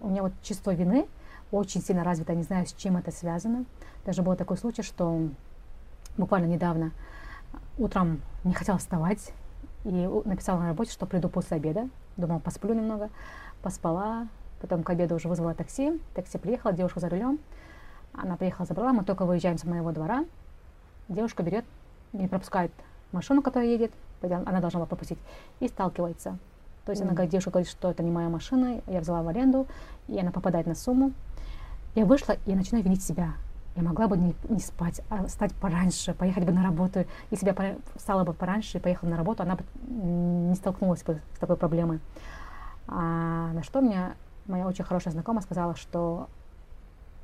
[0.00, 1.06] У меня вот чувство вины
[1.52, 3.64] очень сильно развито, не знаю, с чем это связано.
[4.04, 5.28] Даже был такой случай, что
[6.16, 6.92] буквально недавно
[7.78, 9.32] утром не хотела вставать
[9.84, 9.90] и
[10.24, 11.88] написала на работе, что приду после обеда.
[12.16, 13.10] Думала, посплю немного.
[13.62, 14.28] Поспала.
[14.60, 16.00] Потом к обеду уже вызвала такси.
[16.14, 17.38] Такси приехала, девушка за рулем.
[18.12, 18.92] Она приехала, забрала.
[18.92, 20.24] Мы только выезжаем с моего двора.
[21.08, 21.64] Девушка берет,
[22.12, 22.70] не пропускает
[23.10, 23.92] машину, которая едет.
[24.22, 25.18] Она должна была пропустить.
[25.60, 26.38] И сталкивается.
[26.84, 27.16] То есть она Мгм.
[27.16, 29.66] говорит, девушка говорит, что это не моя машина, я взяла в аренду,
[30.08, 31.12] и она попадает на сумму.
[31.94, 33.34] Я вышла и начинаю винить себя.
[33.74, 37.06] Я могла бы не, не спать, а встать пораньше, поехать бы на работу.
[37.30, 41.20] Если бы я встала бы пораньше и поехала на работу, она бы не столкнулась бы
[41.34, 42.00] с такой проблемой.
[42.86, 44.12] А на что мне
[44.46, 46.28] моя очень хорошая знакомая сказала, что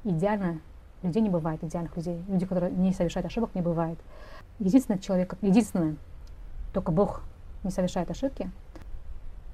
[0.04, 0.60] идеально
[1.02, 2.22] людей не бывает, идеальных людей.
[2.28, 3.98] Люди, которые не совершают ошибок, не бывает.
[4.58, 5.96] Единственный человек, единственное,
[6.72, 7.22] только Бог
[7.62, 8.50] не совершает ошибки,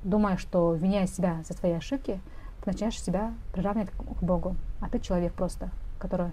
[0.03, 2.21] думая, что виняя себя за свои ошибки,
[2.63, 4.57] ты начинаешь себя приравнивать к Богу.
[4.81, 6.31] А ты человек просто, который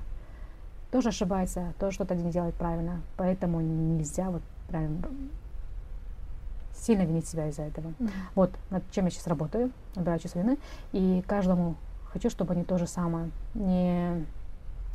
[0.92, 3.02] тоже ошибается, тоже что-то не делает правильно.
[3.18, 5.02] Поэтому нельзя вот прям
[6.74, 7.94] сильно винить себя из-за этого.
[8.36, 10.58] Вот над чем я сейчас работаю, набираю чувство вины.
[10.92, 11.76] И каждому
[12.12, 14.26] хочу, чтобы они то же самое не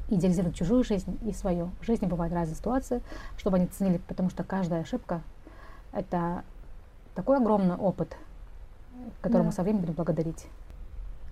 [0.09, 1.71] идеализировали чужую жизнь и свою.
[1.81, 3.03] В жизни бывают разные ситуации,
[3.39, 5.23] чтобы они ценили, потому что каждая ошибка—
[5.93, 6.45] это
[7.15, 8.17] такой огромный опыт,
[9.21, 9.57] которому Да.
[9.57, 10.47] со временем буду благодарить.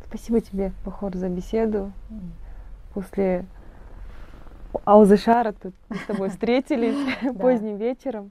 [0.06, 1.92] Спасибо тебе, Похор, за беседу.
[2.94, 3.44] После
[4.84, 6.96] Аузышара тут мы с тобой встретились
[7.40, 8.30] поздним вечером.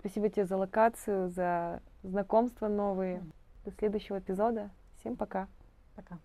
[0.00, 3.22] Спасибо тебе за локацию, за знакомства новые.
[3.64, 4.70] До следующего эпизода.
[4.98, 5.46] Всем пока.
[5.94, 6.18] Пока.